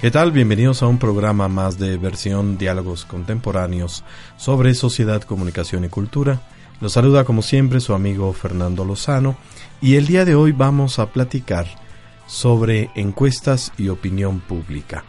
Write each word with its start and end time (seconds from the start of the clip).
¿Qué 0.00 0.10
tal? 0.10 0.32
Bienvenidos 0.32 0.82
a 0.82 0.86
un 0.86 0.98
programa 0.98 1.48
más 1.48 1.78
de 1.78 1.96
versión 1.96 2.58
Diálogos 2.58 3.04
Contemporáneos 3.04 4.04
sobre 4.36 4.74
sociedad, 4.74 5.22
comunicación 5.22 5.84
y 5.84 5.88
cultura. 5.88 6.42
Los 6.80 6.92
saluda 6.92 7.24
como 7.24 7.42
siempre 7.42 7.80
su 7.80 7.94
amigo 7.94 8.32
Fernando 8.32 8.84
Lozano 8.84 9.36
y 9.80 9.96
el 9.96 10.06
día 10.06 10.24
de 10.24 10.34
hoy 10.34 10.52
vamos 10.52 10.98
a 10.98 11.10
platicar 11.10 11.66
sobre 12.26 12.90
encuestas 12.94 13.72
y 13.78 13.88
opinión 13.88 14.40
pública. 14.40 15.04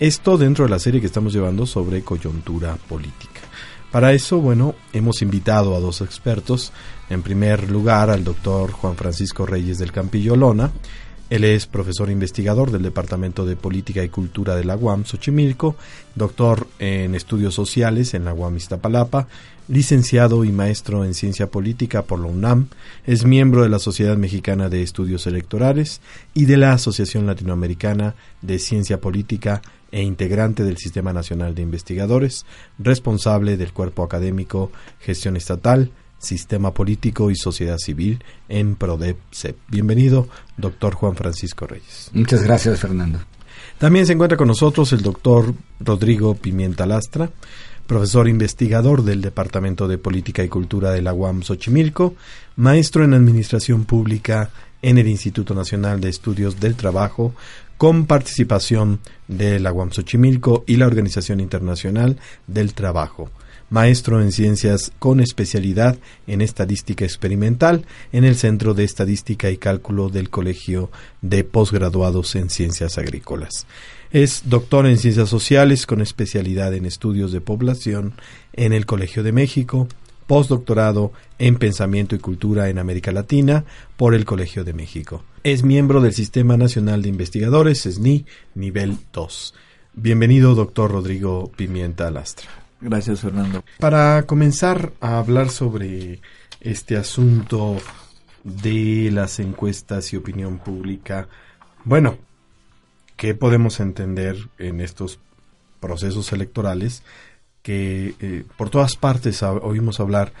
Esto 0.00 0.36
dentro 0.36 0.64
de 0.64 0.70
la 0.70 0.80
serie 0.80 1.00
que 1.00 1.06
estamos 1.06 1.32
llevando 1.32 1.64
sobre 1.64 2.02
coyuntura 2.02 2.76
política. 2.88 3.40
Para 3.92 4.14
eso, 4.14 4.40
bueno, 4.40 4.74
hemos 4.94 5.20
invitado 5.20 5.76
a 5.76 5.80
dos 5.80 6.00
expertos. 6.00 6.72
En 7.12 7.20
primer 7.20 7.70
lugar, 7.70 8.08
al 8.08 8.24
doctor 8.24 8.72
Juan 8.72 8.96
Francisco 8.96 9.44
Reyes 9.44 9.76
del 9.76 9.92
Campillo 9.92 10.34
Lona. 10.34 10.72
Él 11.28 11.44
es 11.44 11.66
profesor 11.66 12.10
investigador 12.10 12.70
del 12.70 12.82
Departamento 12.82 13.44
de 13.44 13.54
Política 13.54 14.02
y 14.02 14.08
Cultura 14.08 14.56
de 14.56 14.64
la 14.64 14.76
UAM 14.76 15.04
Xochimilco, 15.04 15.76
doctor 16.14 16.66
en 16.78 17.14
estudios 17.14 17.54
sociales 17.54 18.14
en 18.14 18.24
la 18.24 18.32
UAM 18.32 18.56
Iztapalapa, 18.56 19.28
licenciado 19.68 20.42
y 20.44 20.52
maestro 20.52 21.04
en 21.04 21.12
ciencia 21.12 21.48
política 21.48 22.00
por 22.00 22.18
la 22.18 22.28
UNAM, 22.28 22.68
es 23.06 23.26
miembro 23.26 23.62
de 23.62 23.68
la 23.68 23.78
Sociedad 23.78 24.16
Mexicana 24.16 24.70
de 24.70 24.82
Estudios 24.82 25.26
Electorales 25.26 26.00
y 26.32 26.46
de 26.46 26.56
la 26.56 26.72
Asociación 26.72 27.26
Latinoamericana 27.26 28.14
de 28.40 28.58
Ciencia 28.58 29.02
Política 29.02 29.60
e 29.90 30.02
integrante 30.02 30.64
del 30.64 30.78
Sistema 30.78 31.12
Nacional 31.12 31.54
de 31.54 31.60
Investigadores, 31.60 32.46
responsable 32.78 33.58
del 33.58 33.74
cuerpo 33.74 34.02
académico 34.02 34.72
Gestión 34.98 35.36
Estatal, 35.36 35.92
Sistema 36.22 36.72
Político 36.72 37.30
y 37.30 37.36
Sociedad 37.36 37.78
Civil 37.78 38.24
en 38.48 38.76
PRODEP-CEP. 38.76 39.56
Bienvenido, 39.68 40.28
doctor 40.56 40.94
Juan 40.94 41.16
Francisco 41.16 41.66
Reyes. 41.66 42.10
Muchas 42.12 42.44
gracias, 42.44 42.80
Fernando. 42.80 43.18
También 43.78 44.06
se 44.06 44.12
encuentra 44.12 44.38
con 44.38 44.46
nosotros 44.46 44.92
el 44.92 45.02
doctor 45.02 45.52
Rodrigo 45.80 46.34
Pimienta 46.36 46.86
Lastra, 46.86 47.30
profesor 47.88 48.28
investigador 48.28 49.02
del 49.02 49.20
Departamento 49.20 49.88
de 49.88 49.98
Política 49.98 50.44
y 50.44 50.48
Cultura 50.48 50.92
de 50.92 51.02
la 51.02 51.12
UAM 51.12 51.42
Xochimilco, 51.42 52.14
maestro 52.54 53.02
en 53.02 53.14
Administración 53.14 53.84
Pública 53.84 54.50
en 54.80 54.98
el 54.98 55.08
Instituto 55.08 55.54
Nacional 55.54 56.00
de 56.00 56.08
Estudios 56.08 56.60
del 56.60 56.76
Trabajo, 56.76 57.34
con 57.76 58.06
participación 58.06 59.00
de 59.26 59.58
la 59.58 59.72
UAM 59.72 59.90
Xochimilco 59.90 60.62
y 60.68 60.76
la 60.76 60.86
Organización 60.86 61.40
Internacional 61.40 62.16
del 62.46 62.74
Trabajo 62.74 63.28
maestro 63.72 64.20
en 64.20 64.32
ciencias 64.32 64.92
con 64.98 65.18
especialidad 65.18 65.96
en 66.26 66.42
estadística 66.42 67.06
experimental 67.06 67.86
en 68.12 68.24
el 68.24 68.36
Centro 68.36 68.74
de 68.74 68.84
Estadística 68.84 69.50
y 69.50 69.56
Cálculo 69.56 70.10
del 70.10 70.28
Colegio 70.28 70.90
de 71.22 71.42
Postgraduados 71.42 72.36
en 72.36 72.50
Ciencias 72.50 72.98
Agrícolas. 72.98 73.66
Es 74.10 74.42
doctor 74.44 74.86
en 74.86 74.98
ciencias 74.98 75.30
sociales 75.30 75.86
con 75.86 76.02
especialidad 76.02 76.74
en 76.74 76.84
estudios 76.84 77.32
de 77.32 77.40
población 77.40 78.12
en 78.52 78.74
el 78.74 78.84
Colegio 78.84 79.22
de 79.22 79.32
México, 79.32 79.88
postdoctorado 80.26 81.12
en 81.38 81.56
pensamiento 81.56 82.14
y 82.14 82.18
cultura 82.18 82.68
en 82.68 82.78
América 82.78 83.10
Latina 83.10 83.64
por 83.96 84.14
el 84.14 84.26
Colegio 84.26 84.64
de 84.64 84.74
México. 84.74 85.24
Es 85.44 85.62
miembro 85.62 86.02
del 86.02 86.12
Sistema 86.12 86.58
Nacional 86.58 87.00
de 87.00 87.08
Investigadores, 87.08 87.80
SNI, 87.80 88.26
nivel 88.54 88.98
2. 89.14 89.54
Bienvenido, 89.94 90.54
doctor 90.54 90.90
Rodrigo 90.92 91.50
Pimienta 91.56 92.10
Lastra. 92.10 92.61
Gracias, 92.82 93.20
Fernando. 93.20 93.62
Para 93.78 94.24
comenzar 94.24 94.92
a 95.00 95.18
hablar 95.18 95.50
sobre 95.50 96.20
este 96.60 96.96
asunto 96.96 97.78
de 98.42 99.08
las 99.12 99.38
encuestas 99.38 100.12
y 100.12 100.16
opinión 100.16 100.58
pública, 100.58 101.28
bueno, 101.84 102.18
¿qué 103.16 103.36
podemos 103.36 103.78
entender 103.78 104.36
en 104.58 104.80
estos 104.80 105.20
procesos 105.78 106.32
electorales? 106.32 107.04
Que 107.62 108.16
eh, 108.18 108.44
por 108.56 108.68
todas 108.68 108.96
partes 108.96 109.44
oímos 109.44 110.00
hablar 110.00 110.32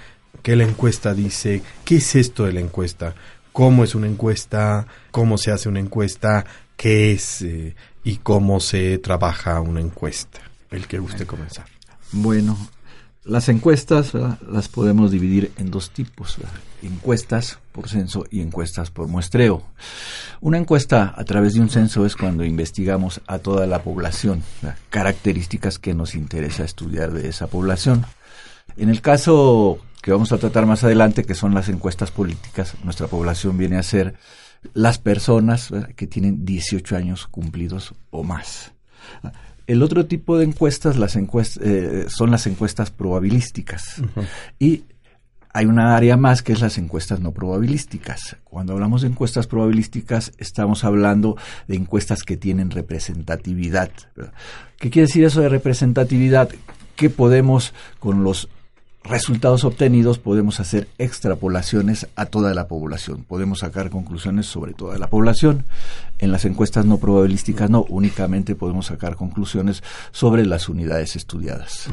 que 0.42 0.56
la 0.56 0.64
encuesta 0.64 1.14
dice, 1.14 1.62
¿qué 1.84 1.96
es 1.96 2.16
esto 2.16 2.44
de 2.44 2.54
la 2.54 2.60
encuesta? 2.60 3.14
¿Cómo 3.52 3.84
es 3.84 3.94
una 3.94 4.08
encuesta? 4.08 4.88
¿Cómo 5.12 5.38
se 5.38 5.52
hace 5.52 5.68
una 5.68 5.78
encuesta? 5.78 6.44
¿Qué 6.76 7.12
es 7.12 7.42
eh, 7.42 7.76
y 8.02 8.16
cómo 8.16 8.58
se 8.58 8.98
trabaja 8.98 9.60
una 9.60 9.80
encuesta? 9.80 10.40
El 10.72 10.88
que 10.88 10.98
guste 10.98 11.24
comenzar. 11.24 11.66
Bueno, 12.12 12.58
las 13.24 13.48
encuestas 13.48 14.12
las 14.14 14.68
podemos 14.68 15.10
dividir 15.10 15.52
en 15.56 15.70
dos 15.70 15.90
tipos, 15.90 16.36
encuestas 16.82 17.58
por 17.72 17.88
censo 17.88 18.26
y 18.30 18.40
encuestas 18.40 18.90
por 18.90 19.08
muestreo. 19.08 19.62
Una 20.40 20.58
encuesta 20.58 21.14
a 21.16 21.24
través 21.24 21.54
de 21.54 21.60
un 21.60 21.70
censo 21.70 22.04
es 22.04 22.16
cuando 22.16 22.44
investigamos 22.44 23.22
a 23.26 23.38
toda 23.38 23.66
la 23.66 23.82
población, 23.82 24.42
características 24.90 25.78
que 25.78 25.94
nos 25.94 26.14
interesa 26.14 26.64
estudiar 26.64 27.12
de 27.12 27.28
esa 27.28 27.46
población. 27.46 28.04
En 28.76 28.90
el 28.90 29.00
caso 29.00 29.78
que 30.02 30.12
vamos 30.12 30.32
a 30.32 30.38
tratar 30.38 30.66
más 30.66 30.84
adelante, 30.84 31.24
que 31.24 31.34
son 31.34 31.54
las 31.54 31.68
encuestas 31.68 32.10
políticas, 32.10 32.74
nuestra 32.84 33.06
población 33.06 33.56
viene 33.56 33.78
a 33.78 33.82
ser 33.82 34.16
las 34.74 34.98
personas 34.98 35.70
que 35.96 36.06
tienen 36.06 36.44
18 36.44 36.96
años 36.96 37.26
cumplidos 37.26 37.94
o 38.10 38.22
más. 38.22 38.72
El 39.66 39.82
otro 39.82 40.06
tipo 40.06 40.38
de 40.38 40.44
encuestas, 40.44 40.96
las 40.96 41.16
encuestas 41.16 41.64
eh, 41.64 42.04
son 42.08 42.30
las 42.30 42.46
encuestas 42.46 42.90
probabilísticas. 42.90 44.02
Y 44.58 44.84
hay 45.54 45.66
una 45.66 45.96
área 45.96 46.16
más 46.16 46.42
que 46.42 46.52
es 46.52 46.60
las 46.60 46.78
encuestas 46.78 47.20
no 47.20 47.32
probabilísticas. 47.32 48.36
Cuando 48.44 48.72
hablamos 48.72 49.02
de 49.02 49.08
encuestas 49.08 49.46
probabilísticas, 49.46 50.32
estamos 50.38 50.84
hablando 50.84 51.36
de 51.68 51.76
encuestas 51.76 52.22
que 52.22 52.36
tienen 52.36 52.70
representatividad. 52.70 53.90
¿Qué 54.78 54.90
quiere 54.90 55.06
decir 55.06 55.24
eso 55.24 55.42
de 55.42 55.48
representatividad? 55.48 56.48
Que 56.96 57.10
podemos, 57.10 57.74
con 57.98 58.24
los 58.24 58.48
resultados 59.04 59.64
obtenidos 59.64 60.18
podemos 60.18 60.60
hacer 60.60 60.88
extrapolaciones 60.98 62.06
a 62.16 62.26
toda 62.26 62.54
la 62.54 62.68
población. 62.68 63.24
Podemos 63.24 63.60
sacar 63.60 63.90
conclusiones 63.90 64.46
sobre 64.46 64.74
toda 64.74 64.98
la 64.98 65.08
población. 65.08 65.64
En 66.18 66.32
las 66.32 66.44
encuestas 66.44 66.86
no 66.86 66.98
probabilísticas 66.98 67.70
no, 67.70 67.84
únicamente 67.88 68.54
podemos 68.54 68.86
sacar 68.86 69.16
conclusiones 69.16 69.82
sobre 70.12 70.46
las 70.46 70.68
unidades 70.68 71.16
estudiadas. 71.16 71.88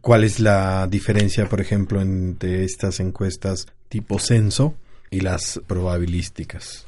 ¿Cuál 0.00 0.24
es 0.24 0.40
la 0.40 0.86
diferencia, 0.86 1.48
por 1.48 1.60
ejemplo, 1.60 2.02
entre 2.02 2.64
estas 2.64 3.00
encuestas 3.00 3.66
tipo 3.88 4.18
censo 4.18 4.74
y 5.10 5.20
las 5.20 5.60
probabilísticas? 5.66 6.86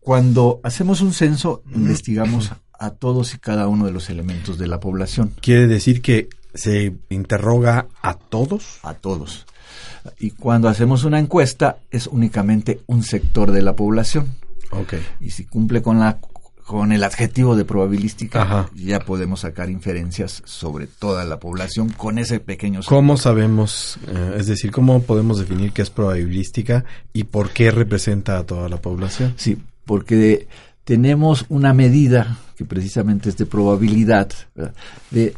Cuando 0.00 0.60
hacemos 0.62 1.00
un 1.00 1.12
censo, 1.12 1.62
investigamos 1.74 2.52
a 2.78 2.90
todos 2.90 3.34
y 3.34 3.38
cada 3.38 3.68
uno 3.68 3.86
de 3.86 3.92
los 3.92 4.10
elementos 4.10 4.58
de 4.58 4.66
la 4.66 4.80
población. 4.80 5.32
Quiere 5.40 5.66
decir 5.66 6.02
que 6.02 6.28
se 6.56 6.94
interroga 7.08 7.86
a 8.02 8.14
todos. 8.14 8.80
A 8.82 8.94
todos. 8.94 9.46
Y 10.18 10.30
cuando 10.30 10.68
hacemos 10.68 11.04
una 11.04 11.18
encuesta 11.18 11.78
es 11.90 12.06
únicamente 12.06 12.80
un 12.86 13.02
sector 13.02 13.50
de 13.50 13.62
la 13.62 13.74
población. 13.74 14.36
Okay. 14.70 15.04
Y 15.20 15.30
si 15.30 15.44
cumple 15.44 15.82
con 15.82 15.98
la 16.00 16.18
con 16.66 16.90
el 16.90 17.04
adjetivo 17.04 17.54
de 17.54 17.64
probabilística 17.64 18.68
ya 18.74 18.98
podemos 18.98 19.40
sacar 19.40 19.70
inferencias 19.70 20.42
sobre 20.44 20.88
toda 20.88 21.24
la 21.24 21.38
población 21.38 21.90
con 21.90 22.18
ese 22.18 22.40
pequeño 22.40 22.82
sector. 22.82 22.98
¿Cómo 22.98 23.16
sabemos, 23.16 23.98
eh, 24.08 24.34
es 24.38 24.48
decir, 24.48 24.72
cómo 24.72 25.00
podemos 25.02 25.38
definir 25.38 25.70
qué 25.70 25.82
es 25.82 25.90
probabilística 25.90 26.84
y 27.12 27.24
por 27.24 27.50
qué 27.50 27.70
representa 27.70 28.36
a 28.36 28.44
toda 28.44 28.68
la 28.68 28.78
población? 28.78 29.34
Sí, 29.36 29.58
porque 29.84 30.48
tenemos 30.82 31.46
una 31.48 31.72
medida 31.72 32.38
que 32.56 32.64
precisamente 32.64 33.28
es 33.28 33.36
de 33.36 33.46
probabilidad, 33.46 34.30
de 35.12 35.34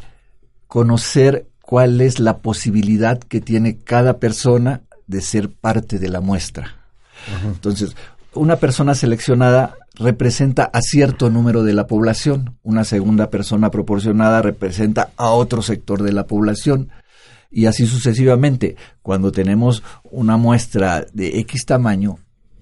conocer 0.69 1.47
cuál 1.63 1.99
es 1.99 2.19
la 2.19 2.37
posibilidad 2.37 3.19
que 3.19 3.41
tiene 3.41 3.79
cada 3.79 4.19
persona 4.19 4.83
de 5.07 5.21
ser 5.21 5.49
parte 5.49 5.97
de 5.97 6.09
la 6.09 6.21
muestra. 6.21 6.75
Entonces, 7.43 7.95
una 8.35 8.57
persona 8.57 8.93
seleccionada 8.93 9.75
representa 9.95 10.65
a 10.65 10.81
cierto 10.81 11.31
número 11.31 11.63
de 11.63 11.73
la 11.73 11.87
población, 11.87 12.55
una 12.61 12.83
segunda 12.83 13.31
persona 13.31 13.71
proporcionada 13.71 14.43
representa 14.43 15.09
a 15.17 15.31
otro 15.31 15.63
sector 15.63 16.03
de 16.03 16.13
la 16.13 16.27
población 16.27 16.89
y 17.49 17.65
así 17.65 17.87
sucesivamente. 17.87 18.75
Cuando 19.01 19.31
tenemos 19.31 19.81
una 20.03 20.37
muestra 20.37 21.07
de 21.13 21.39
X 21.39 21.65
tamaño, 21.65 22.19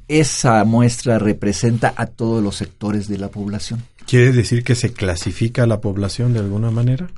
esa 0.07 0.63
muestra 0.63 1.19
representa 1.19 1.93
a 1.97 2.05
todos 2.05 2.41
los 2.41 2.55
sectores 2.55 3.09
de 3.09 3.17
la 3.17 3.27
población. 3.27 3.83
¿Quiere 4.07 4.31
decir 4.31 4.63
que 4.63 4.75
se 4.75 4.93
clasifica 4.93 5.67
la 5.67 5.81
población 5.81 6.31
de 6.31 6.39
alguna 6.39 6.71
manera? 6.71 7.09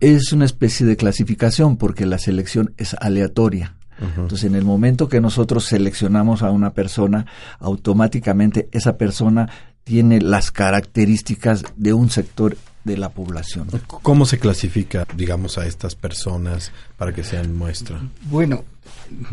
Es 0.00 0.32
una 0.32 0.44
especie 0.44 0.86
de 0.86 0.96
clasificación 0.96 1.76
porque 1.76 2.06
la 2.06 2.18
selección 2.18 2.74
es 2.76 2.94
aleatoria. 2.94 3.74
Entonces, 4.00 4.44
en 4.44 4.54
el 4.54 4.64
momento 4.64 5.08
que 5.08 5.20
nosotros 5.20 5.64
seleccionamos 5.64 6.44
a 6.44 6.52
una 6.52 6.72
persona, 6.72 7.26
automáticamente 7.58 8.68
esa 8.70 8.96
persona 8.96 9.50
tiene 9.82 10.20
las 10.20 10.52
características 10.52 11.64
de 11.76 11.92
un 11.94 12.08
sector 12.08 12.56
de 12.84 12.96
la 12.96 13.08
población. 13.08 13.68
¿Cómo 13.86 14.24
se 14.24 14.38
clasifica, 14.38 15.04
digamos, 15.16 15.58
a 15.58 15.66
estas 15.66 15.96
personas 15.96 16.70
para 16.96 17.12
que 17.12 17.24
sean 17.24 17.56
muestra? 17.56 18.00
Bueno, 18.30 18.64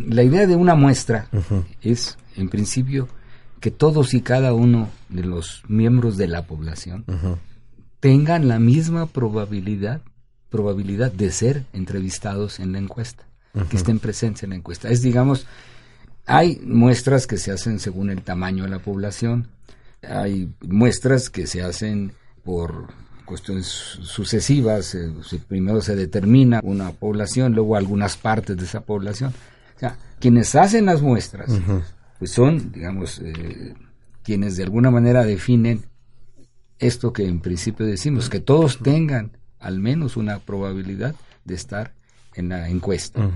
la 0.07 0.23
idea 0.23 0.47
de 0.47 0.55
una 0.55 0.73
muestra 0.73 1.27
es, 1.81 2.17
en 2.35 2.49
principio, 2.49 3.07
que 3.59 3.71
todos 3.71 4.13
y 4.13 4.21
cada 4.21 4.53
uno 4.53 4.89
de 5.09 5.23
los 5.23 5.63
miembros 5.67 6.17
de 6.17 6.27
la 6.27 6.47
población 6.47 7.05
tengan 7.99 8.47
la 8.47 8.59
misma 8.59 9.05
probabilidad 9.05 10.01
probabilidad 10.49 11.11
de 11.11 11.31
ser 11.31 11.65
entrevistados 11.73 12.59
en 12.59 12.71
la 12.71 12.79
encuesta, 12.79 13.23
que 13.69 13.77
estén 13.77 13.99
presentes 13.99 14.43
en 14.43 14.51
la 14.51 14.55
encuesta. 14.55 14.89
Es, 14.89 15.01
digamos, 15.01 15.47
hay 16.25 16.59
muestras 16.63 17.27
que 17.27 17.37
se 17.37 17.51
hacen 17.51 17.79
según 17.79 18.09
el 18.09 18.21
tamaño 18.21 18.63
de 18.63 18.69
la 18.69 18.79
población, 18.79 19.47
hay 20.01 20.53
muestras 20.61 21.29
que 21.29 21.47
se 21.47 21.61
hacen 21.61 22.13
por 22.43 22.87
cuestiones 23.25 23.65
sucesivas, 23.65 24.95
eh, 24.95 25.11
primero 25.47 25.81
se 25.81 25.95
determina 25.95 26.59
una 26.63 26.91
población, 26.91 27.53
luego 27.53 27.75
algunas 27.75 28.17
partes 28.17 28.55
de 28.55 28.63
esa 28.63 28.81
población. 28.81 29.33
O 29.75 29.79
sea, 29.79 29.97
quienes 30.19 30.55
hacen 30.55 30.85
las 30.85 31.01
muestras, 31.01 31.51
pues 32.19 32.31
son, 32.31 32.71
digamos, 32.71 33.19
eh, 33.19 33.73
quienes 34.23 34.57
de 34.57 34.63
alguna 34.63 34.91
manera 34.91 35.25
definen 35.25 35.85
esto 36.79 37.13
que 37.13 37.25
en 37.25 37.39
principio 37.39 37.85
decimos, 37.85 38.29
que 38.29 38.39
todos 38.39 38.79
tengan 38.79 39.31
al 39.65 39.79
menos 39.79 40.15
una 40.15 40.37
probabilidad 40.39 41.15
de 41.43 41.55
estar 41.55 41.91
en 42.35 42.49
la 42.49 42.69
encuesta. 42.69 43.27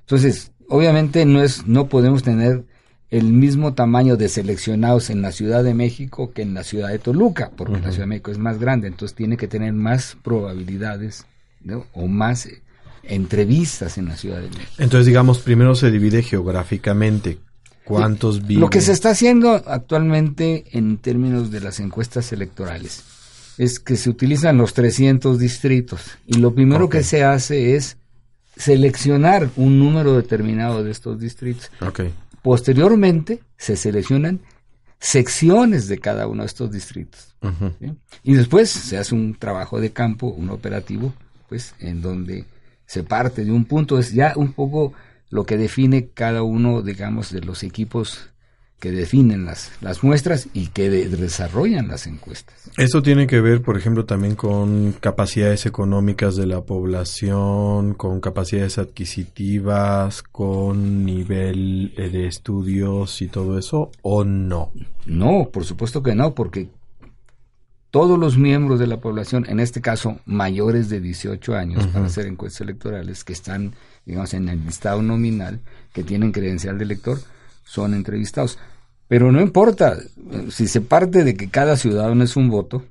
Entonces, 0.00 0.52
obviamente 0.68 1.24
no 1.26 1.42
es 1.42 1.66
no 1.66 1.88
podemos 1.88 2.22
tener 2.22 2.64
el 3.10 3.24
mismo 3.24 3.74
tamaño 3.74 4.16
de 4.16 4.28
seleccionados 4.28 5.10
en 5.10 5.22
la 5.22 5.32
Ciudad 5.32 5.64
de 5.64 5.74
México 5.74 6.32
que 6.32 6.42
en 6.42 6.54
la 6.54 6.62
Ciudad 6.62 6.88
de 6.88 6.98
Toluca, 6.98 7.50
porque 7.56 7.74
la 7.74 7.90
Ciudad 7.90 8.04
de 8.04 8.06
México 8.06 8.30
es 8.30 8.38
más 8.38 8.58
grande, 8.58 8.86
entonces 8.86 9.16
tiene 9.16 9.36
que 9.36 9.48
tener 9.48 9.72
más 9.72 10.16
probabilidades 10.22 11.26
o 11.94 12.06
más 12.06 12.48
entrevistas 13.02 13.98
en 13.98 14.06
la 14.06 14.16
Ciudad 14.16 14.40
de 14.40 14.48
México. 14.50 14.72
Entonces, 14.78 15.06
digamos, 15.06 15.40
primero 15.40 15.74
se 15.74 15.90
divide 15.90 16.22
geográficamente 16.22 17.38
cuántos 17.84 18.46
viven. 18.46 18.60
Lo 18.60 18.70
que 18.70 18.80
se 18.80 18.92
está 18.92 19.10
haciendo 19.10 19.62
actualmente 19.66 20.64
en 20.70 20.98
términos 20.98 21.50
de 21.50 21.60
las 21.60 21.80
encuestas 21.80 22.32
electorales 22.32 23.02
es 23.58 23.78
que 23.80 23.96
se 23.96 24.10
utilizan 24.10 24.56
los 24.56 24.74
300 24.74 25.38
distritos. 25.38 26.00
Y 26.26 26.38
lo 26.38 26.54
primero 26.54 26.88
que 26.88 27.02
se 27.02 27.24
hace 27.24 27.76
es 27.76 27.96
seleccionar 28.56 29.50
un 29.56 29.78
número 29.78 30.16
determinado 30.16 30.84
de 30.84 30.90
estos 30.90 31.18
distritos. 31.18 31.70
Posteriormente 32.42 33.40
se 33.56 33.76
seleccionan 33.76 34.40
secciones 34.98 35.88
de 35.88 35.98
cada 35.98 36.26
uno 36.26 36.42
de 36.42 36.46
estos 36.46 36.70
distritos. 36.70 37.34
Y 38.22 38.34
después 38.34 38.70
se 38.70 38.98
hace 38.98 39.14
un 39.14 39.34
trabajo 39.34 39.80
de 39.80 39.92
campo, 39.92 40.28
un 40.28 40.50
operativo, 40.50 41.12
pues 41.48 41.74
en 41.80 42.00
donde 42.02 42.44
se 42.86 43.02
parte 43.02 43.44
de 43.44 43.50
un 43.50 43.64
punto, 43.64 43.98
es 43.98 44.12
ya 44.12 44.34
un 44.36 44.52
poco 44.52 44.92
lo 45.30 45.44
que 45.44 45.56
define 45.56 46.08
cada 46.12 46.42
uno, 46.42 46.82
digamos, 46.82 47.32
de 47.32 47.40
los 47.40 47.62
equipos 47.62 48.31
que 48.82 48.90
definen 48.90 49.44
las, 49.44 49.70
las 49.80 50.02
muestras 50.02 50.48
y 50.54 50.66
que 50.66 50.90
desarrollan 50.90 51.86
las 51.86 52.08
encuestas. 52.08 52.68
Esto 52.76 53.00
tiene 53.00 53.28
que 53.28 53.40
ver, 53.40 53.62
por 53.62 53.78
ejemplo, 53.78 54.06
también 54.06 54.34
con 54.34 54.90
capacidades 54.98 55.66
económicas 55.66 56.34
de 56.34 56.46
la 56.46 56.62
población, 56.62 57.94
con 57.94 58.20
capacidades 58.20 58.78
adquisitivas, 58.78 60.24
con 60.24 61.04
nivel 61.04 61.94
eh, 61.96 62.08
de 62.08 62.26
estudios 62.26 63.22
y 63.22 63.28
todo 63.28 63.56
eso, 63.56 63.92
o 64.02 64.24
no? 64.24 64.72
No, 65.06 65.50
por 65.52 65.64
supuesto 65.64 66.02
que 66.02 66.16
no, 66.16 66.34
porque 66.34 66.68
todos 67.92 68.18
los 68.18 68.36
miembros 68.36 68.80
de 68.80 68.88
la 68.88 68.96
población, 68.96 69.46
en 69.48 69.60
este 69.60 69.80
caso 69.80 70.18
mayores 70.26 70.88
de 70.88 71.00
18 71.00 71.54
años 71.54 71.86
para 71.86 72.06
hacer 72.06 72.26
encuestas 72.26 72.62
electorales, 72.62 73.22
que 73.22 73.32
están, 73.32 73.74
digamos, 74.04 74.34
en 74.34 74.48
el 74.48 74.64
listado 74.64 75.02
nominal, 75.02 75.60
que 75.92 76.02
tienen 76.02 76.32
credencial 76.32 76.78
de 76.78 76.84
elector, 76.84 77.18
son 77.64 77.94
entrevistados. 77.94 78.58
Pero 79.12 79.30
no 79.30 79.42
importa, 79.42 79.98
si 80.48 80.66
se 80.66 80.80
parte 80.80 81.22
de 81.22 81.34
que 81.34 81.50
cada 81.50 81.76
ciudadano 81.76 82.24
es 82.24 82.34
un 82.34 82.48
voto, 82.48 82.82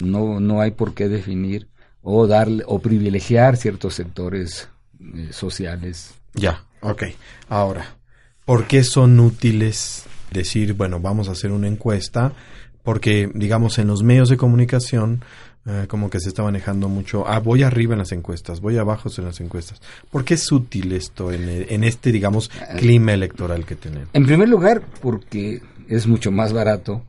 no, 0.00 0.38
no 0.38 0.60
hay 0.60 0.72
por 0.72 0.92
qué 0.92 1.08
definir 1.08 1.66
o 2.02 2.26
darle 2.26 2.62
o 2.66 2.80
privilegiar 2.80 3.56
ciertos 3.56 3.94
sectores 3.94 4.68
eh, 5.00 5.28
sociales. 5.30 6.12
Ya, 6.34 6.62
ok. 6.82 7.04
Ahora, 7.48 7.96
¿por 8.44 8.66
qué 8.66 8.84
son 8.84 9.18
útiles 9.18 10.04
decir, 10.30 10.74
bueno, 10.74 11.00
vamos 11.00 11.30
a 11.30 11.32
hacer 11.32 11.50
una 11.52 11.68
encuesta? 11.68 12.34
Porque, 12.82 13.30
digamos, 13.32 13.78
en 13.78 13.86
los 13.86 14.02
medios 14.02 14.28
de 14.28 14.36
comunicación 14.36 15.24
eh, 15.64 15.86
como 15.88 16.10
que 16.10 16.18
se 16.18 16.28
está 16.28 16.42
manejando 16.42 16.88
mucho, 16.88 17.26
ah, 17.28 17.38
voy 17.38 17.62
arriba 17.62 17.94
en 17.94 18.00
las 18.00 18.12
encuestas, 18.12 18.60
voy 18.60 18.78
abajo 18.78 19.08
en 19.16 19.24
las 19.24 19.40
encuestas. 19.40 19.80
¿Por 20.10 20.24
qué 20.24 20.34
es 20.34 20.50
útil 20.50 20.92
esto 20.92 21.30
en, 21.30 21.66
en 21.68 21.84
este, 21.84 22.10
digamos, 22.10 22.50
clima 22.78 23.12
electoral 23.12 23.64
que 23.64 23.76
tenemos? 23.76 24.08
En 24.12 24.26
primer 24.26 24.48
lugar, 24.48 24.82
porque 25.00 25.62
es 25.88 26.06
mucho 26.06 26.32
más 26.32 26.52
barato 26.52 27.04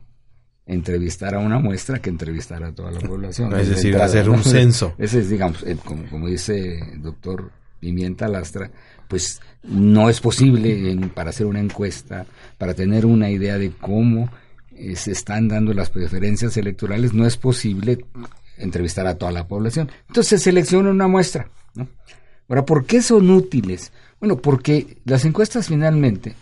entrevistar 0.66 1.34
a 1.34 1.40
una 1.40 1.58
muestra 1.58 1.98
que 1.98 2.10
entrevistar 2.10 2.62
a 2.64 2.72
toda 2.72 2.90
la 2.90 3.00
población. 3.08 3.54
es 3.58 3.68
decir, 3.68 3.96
hacer 3.96 4.30
un 4.30 4.42
censo. 4.44 4.94
Ese 4.98 5.20
es, 5.20 5.28
digamos, 5.28 5.62
eh, 5.64 5.76
como, 5.84 6.04
como, 6.06 6.28
dice 6.28 6.78
el 6.92 7.02
doctor 7.02 7.50
Pimienta 7.80 8.28
Lastra, 8.28 8.70
pues 9.08 9.40
no 9.62 10.08
es 10.08 10.20
posible 10.20 10.96
para 11.14 11.30
hacer 11.30 11.46
una 11.46 11.60
encuesta, 11.60 12.26
para 12.56 12.74
tener 12.74 13.04
una 13.04 13.30
idea 13.30 13.58
de 13.58 13.72
cómo 13.72 14.30
eh, 14.76 14.96
se 14.96 15.12
están 15.12 15.48
dando 15.48 15.74
las 15.74 15.90
preferencias 15.90 16.56
electorales, 16.56 17.12
no 17.12 17.26
es 17.26 17.36
posible 17.36 18.04
entrevistar 18.58 19.06
a 19.06 19.16
toda 19.16 19.32
la 19.32 19.46
población. 19.46 19.90
Entonces 20.08 20.28
se 20.40 20.44
selecciona 20.44 20.90
una 20.90 21.08
muestra. 21.08 21.48
¿no? 21.74 21.88
Ahora, 22.48 22.64
¿por 22.64 22.84
qué 22.84 23.02
son 23.02 23.30
útiles? 23.30 23.92
Bueno, 24.20 24.36
porque 24.38 24.98
las 25.04 25.24
encuestas 25.24 25.68
finalmente, 25.68 26.34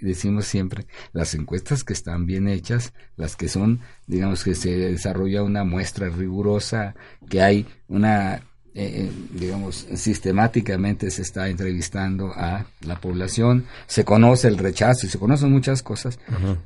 decimos 0.00 0.46
siempre, 0.46 0.86
las 1.12 1.34
encuestas 1.34 1.84
que 1.84 1.92
están 1.92 2.26
bien 2.26 2.48
hechas, 2.48 2.92
las 3.16 3.36
que 3.36 3.48
son, 3.48 3.80
digamos, 4.06 4.44
que 4.44 4.54
se 4.54 4.76
desarrolla 4.76 5.42
una 5.42 5.64
muestra 5.64 6.08
rigurosa, 6.08 6.94
que 7.28 7.42
hay 7.42 7.66
una, 7.88 8.36
eh, 8.36 8.40
eh, 8.74 9.10
digamos, 9.32 9.86
sistemáticamente 9.94 11.10
se 11.10 11.22
está 11.22 11.48
entrevistando 11.48 12.32
a 12.34 12.66
la 12.80 13.00
población, 13.00 13.66
se 13.86 14.04
conoce 14.04 14.48
el 14.48 14.58
rechazo 14.58 15.06
y 15.06 15.10
se 15.10 15.18
conocen 15.18 15.50
muchas 15.50 15.82
cosas, 15.82 16.18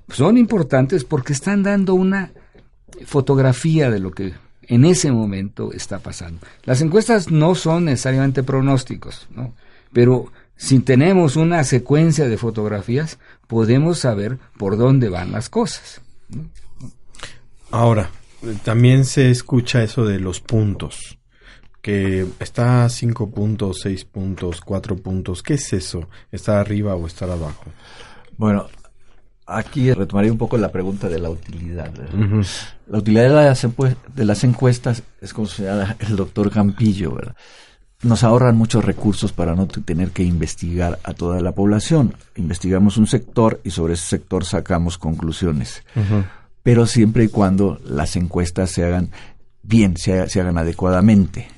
son 0.09 0.39
importantes 0.39 1.05
porque 1.05 1.33
están 1.33 1.63
dando 1.63 1.95
una 1.95 2.33
fotografía 3.07 3.91
de 3.91 3.99
lo 3.99 4.11
que 4.11 4.35
en 4.69 4.85
ese 4.85 5.13
momento 5.13 5.73
está 5.73 5.99
pasando. 5.99 6.41
Las 6.65 6.81
encuestas 6.81 7.31
no 7.31 7.55
son 7.55 7.87
necesariamente 7.87 8.43
pronósticos, 8.43 9.27
¿no? 9.35 9.55
pero 9.93 10.33
si 10.57 10.79
tenemos 10.81 11.37
una 11.37 11.65
secuencia 11.65 12.29
de 12.29 12.39
fotografías, 12.39 13.19
podemos 13.47 13.99
saber 13.99 14.39
por 14.59 14.77
dónde 14.77 15.09
van 15.09 15.33
las 15.33 15.49
cosas. 15.49 16.01
Ahora, 17.71 18.11
también 18.65 19.05
se 19.05 19.31
escucha 19.31 19.83
eso 19.83 20.05
de 20.05 20.21
los 20.21 20.41
puntos, 20.41 21.19
que 21.81 22.27
está 22.39 22.85
a 22.85 22.89
cinco 22.89 23.31
puntos, 23.31 23.81
seis 23.83 24.05
puntos, 24.05 24.61
cuatro 24.61 24.97
puntos. 24.97 25.43
¿Qué 25.43 25.55
es 25.55 25.73
eso? 25.73 26.09
¿Estar 26.31 26.59
arriba 26.59 26.95
o 26.95 27.07
estar 27.07 27.31
abajo? 27.31 27.65
Bueno, 28.37 28.69
aquí 29.57 29.93
retomaría 29.93 30.33
un 30.33 30.39
poco 30.39 30.57
la 30.57 30.71
pregunta 30.71 31.09
de 31.09 31.19
la 31.19 31.31
utilidad. 31.31 31.93
La 32.87 32.99
utilidad 32.99 33.23
de 33.25 33.29
las, 33.31 33.67
de 34.15 34.25
las 34.25 34.45
encuestas 34.45 35.03
es 35.21 35.33
como 35.33 35.47
señala 35.47 35.97
el 36.01 36.17
doctor 36.17 36.51
Campillo, 36.51 37.15
¿verdad? 37.15 37.37
Nos 38.03 38.25
ahorran 38.25 38.57
muchos 38.57 38.85
recursos 38.85 39.33
para 39.33 39.55
no 39.55 39.69
tener 39.69 40.11
que 40.11 40.25
investigar 40.25 40.99
a 41.05 41.15
toda 41.15 41.41
la 41.41 41.53
población. 41.53 42.15
Investigamos 42.35 42.97
un 42.97 43.07
sector 43.07 43.61
y 43.63 43.71
sobre 43.71 43.95
ese 43.95 44.07
sector 44.07 44.45
sacamos 44.45 44.99
conclusiones. 44.99 45.85
Pero 46.65 46.87
siempre 46.87 47.25
y 47.25 47.29
cuando 47.29 47.81
las 47.85 48.17
encuestas 48.17 48.71
se 48.71 48.85
hagan 48.85 49.11
bien, 49.63 49.97
se, 49.97 50.21
hagan 50.21 50.59
adecuadamente. 50.59 51.49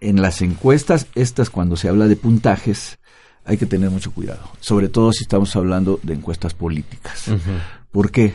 en 0.00 0.22
las 0.22 0.40
encuestas, 0.42 1.06
estas 1.14 1.50
cuando 1.50 1.76
se 1.76 1.88
habla 1.88 2.06
de 2.06 2.16
puntajes, 2.16 2.97
hay 3.48 3.56
que 3.56 3.64
tener 3.64 3.90
mucho 3.90 4.12
cuidado, 4.12 4.50
sobre 4.60 4.90
todo 4.90 5.10
si 5.10 5.24
estamos 5.24 5.56
hablando 5.56 5.98
de 6.02 6.12
encuestas 6.12 6.52
políticas. 6.52 7.24
¿Por 7.90 8.10
qué? 8.10 8.34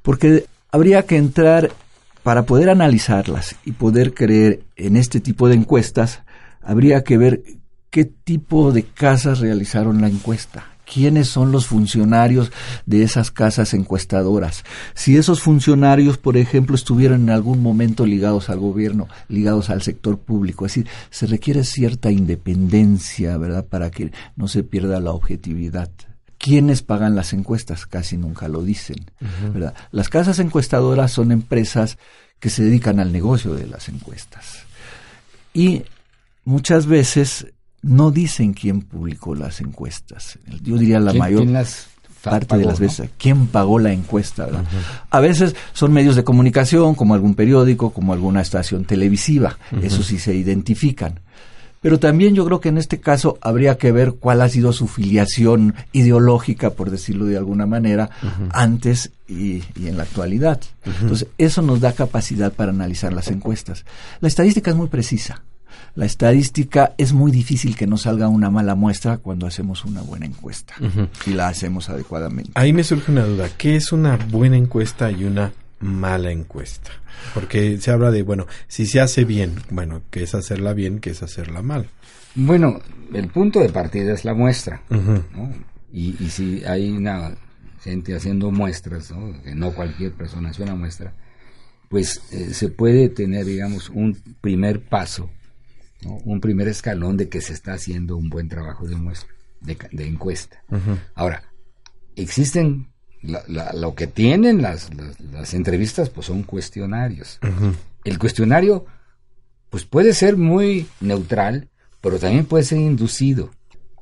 Porque 0.00 0.46
habría 0.70 1.04
que 1.06 1.16
entrar, 1.16 1.72
para 2.22 2.44
poder 2.44 2.70
analizarlas 2.70 3.56
y 3.64 3.72
poder 3.72 4.14
creer 4.14 4.62
en 4.76 4.96
este 4.96 5.20
tipo 5.20 5.48
de 5.48 5.56
encuestas, 5.56 6.22
habría 6.62 7.02
que 7.02 7.18
ver 7.18 7.42
qué 7.90 8.04
tipo 8.04 8.70
de 8.70 8.84
casas 8.84 9.40
realizaron 9.40 10.00
la 10.00 10.06
encuesta 10.08 10.73
quiénes 10.84 11.28
son 11.28 11.52
los 11.52 11.66
funcionarios 11.66 12.52
de 12.86 13.02
esas 13.02 13.30
casas 13.30 13.74
encuestadoras. 13.74 14.64
Si 14.94 15.16
esos 15.16 15.40
funcionarios, 15.40 16.18
por 16.18 16.36
ejemplo, 16.36 16.74
estuvieran 16.74 17.22
en 17.22 17.30
algún 17.30 17.62
momento 17.62 18.06
ligados 18.06 18.50
al 18.50 18.58
gobierno, 18.58 19.08
ligados 19.28 19.70
al 19.70 19.82
sector 19.82 20.18
público, 20.18 20.66
es 20.66 20.74
decir, 20.74 20.88
se 21.10 21.26
requiere 21.26 21.64
cierta 21.64 22.10
independencia, 22.10 23.36
¿verdad?, 23.38 23.66
para 23.66 23.90
que 23.90 24.12
no 24.36 24.48
se 24.48 24.62
pierda 24.62 25.00
la 25.00 25.12
objetividad. 25.12 25.90
¿Quiénes 26.38 26.82
pagan 26.82 27.14
las 27.14 27.32
encuestas? 27.32 27.86
Casi 27.86 28.18
nunca 28.18 28.48
lo 28.48 28.62
dicen, 28.62 29.10
¿verdad? 29.54 29.74
Las 29.92 30.10
casas 30.10 30.38
encuestadoras 30.38 31.10
son 31.10 31.32
empresas 31.32 31.96
que 32.38 32.50
se 32.50 32.62
dedican 32.62 33.00
al 33.00 33.12
negocio 33.12 33.54
de 33.54 33.66
las 33.66 33.88
encuestas. 33.88 34.64
Y 35.54 35.84
muchas 36.44 36.84
veces 36.84 37.46
no 37.84 38.10
dicen 38.10 38.54
quién 38.54 38.80
publicó 38.80 39.34
las 39.34 39.60
encuestas. 39.60 40.38
Yo 40.62 40.78
diría 40.78 40.98
la 40.98 41.12
mayor 41.12 41.46
parte 42.22 42.56
de 42.56 42.64
las 42.64 42.80
veces, 42.80 43.10
quién 43.18 43.46
pagó 43.46 43.78
la 43.78 43.92
encuesta. 43.92 44.48
A 45.10 45.20
veces 45.20 45.54
son 45.74 45.92
medios 45.92 46.16
de 46.16 46.24
comunicación, 46.24 46.94
como 46.94 47.14
algún 47.14 47.34
periódico, 47.34 47.90
como 47.90 48.12
alguna 48.12 48.40
estación 48.40 48.84
televisiva. 48.84 49.58
Eso 49.82 50.02
sí 50.02 50.18
se 50.18 50.34
identifican. 50.34 51.20
Pero 51.82 52.00
también 52.00 52.34
yo 52.34 52.46
creo 52.46 52.60
que 52.60 52.70
en 52.70 52.78
este 52.78 52.98
caso 52.98 53.36
habría 53.42 53.76
que 53.76 53.92
ver 53.92 54.14
cuál 54.14 54.40
ha 54.40 54.48
sido 54.48 54.72
su 54.72 54.88
filiación 54.88 55.74
ideológica, 55.92 56.70
por 56.70 56.90
decirlo 56.90 57.26
de 57.26 57.36
alguna 57.36 57.66
manera, 57.66 58.08
antes 58.50 59.10
y, 59.28 59.62
y, 59.76 59.88
en 59.88 59.98
la 59.98 60.04
actualidad. 60.04 60.62
Entonces, 61.02 61.28
eso 61.36 61.60
nos 61.60 61.80
da 61.80 61.92
capacidad 61.92 62.54
para 62.54 62.70
analizar 62.70 63.12
las 63.12 63.28
encuestas. 63.28 63.84
La 64.20 64.28
estadística 64.28 64.70
es 64.70 64.76
muy 64.78 64.88
precisa 64.88 65.42
la 65.96 66.06
estadística 66.06 66.94
es 66.98 67.12
muy 67.12 67.30
difícil 67.30 67.76
que 67.76 67.86
nos 67.86 68.02
salga 68.02 68.28
una 68.28 68.50
mala 68.50 68.74
muestra 68.74 69.18
cuando 69.18 69.46
hacemos 69.46 69.84
una 69.84 70.02
buena 70.02 70.26
encuesta 70.26 70.74
y 71.26 71.30
la 71.30 71.48
hacemos 71.48 71.88
adecuadamente. 71.88 72.50
Ahí 72.54 72.72
me 72.72 72.82
surge 72.82 73.12
una 73.12 73.24
duda, 73.24 73.48
¿qué 73.56 73.76
es 73.76 73.92
una 73.92 74.16
buena 74.16 74.56
encuesta 74.56 75.10
y 75.10 75.24
una 75.24 75.52
mala 75.80 76.32
encuesta? 76.32 76.90
Porque 77.32 77.78
se 77.78 77.90
habla 77.92 78.10
de, 78.10 78.22
bueno, 78.22 78.46
si 78.66 78.86
se 78.86 79.00
hace 79.00 79.24
bien, 79.24 79.54
bueno, 79.70 80.02
¿qué 80.10 80.24
es 80.24 80.34
hacerla 80.34 80.74
bien? 80.74 80.98
¿Qué 80.98 81.10
es 81.10 81.22
hacerla 81.22 81.62
mal? 81.62 81.88
Bueno, 82.34 82.80
el 83.12 83.28
punto 83.28 83.60
de 83.60 83.68
partida 83.68 84.12
es 84.12 84.24
la 84.24 84.34
muestra, 84.34 84.82
y, 85.92 86.12
si 86.28 86.64
hay 86.64 86.90
una 86.90 87.36
gente 87.80 88.16
haciendo 88.16 88.50
muestras, 88.50 89.12
¿no? 89.12 89.40
que 89.44 89.54
no 89.54 89.72
cualquier 89.72 90.12
persona 90.12 90.48
hace 90.48 90.64
una 90.64 90.74
muestra, 90.74 91.12
pues 91.88 92.20
eh, 92.32 92.52
se 92.52 92.68
puede 92.68 93.08
tener, 93.10 93.44
digamos, 93.44 93.90
un 93.90 94.20
primer 94.40 94.80
paso 94.80 95.30
un 96.04 96.40
primer 96.40 96.68
escalón 96.68 97.16
de 97.16 97.28
que 97.28 97.40
se 97.40 97.52
está 97.52 97.74
haciendo 97.74 98.16
un 98.16 98.28
buen 98.28 98.48
trabajo 98.48 98.86
de, 98.86 98.96
de, 99.92 100.06
encuesta. 100.06 100.62
Ahora, 101.14 101.44
existen, 102.16 102.88
lo 103.22 103.94
que 103.94 104.06
tienen 104.06 104.62
las, 104.62 104.90
las, 105.32 105.54
entrevistas, 105.54 106.10
pues 106.10 106.26
son 106.26 106.42
cuestionarios. 106.42 107.38
El 108.04 108.18
cuestionario, 108.18 108.86
pues 109.70 109.84
puede 109.84 110.12
ser 110.12 110.36
muy 110.36 110.86
neutral, 111.00 111.68
pero 112.00 112.18
también 112.18 112.44
puede 112.44 112.64
ser 112.64 112.78
inducido. 112.78 113.50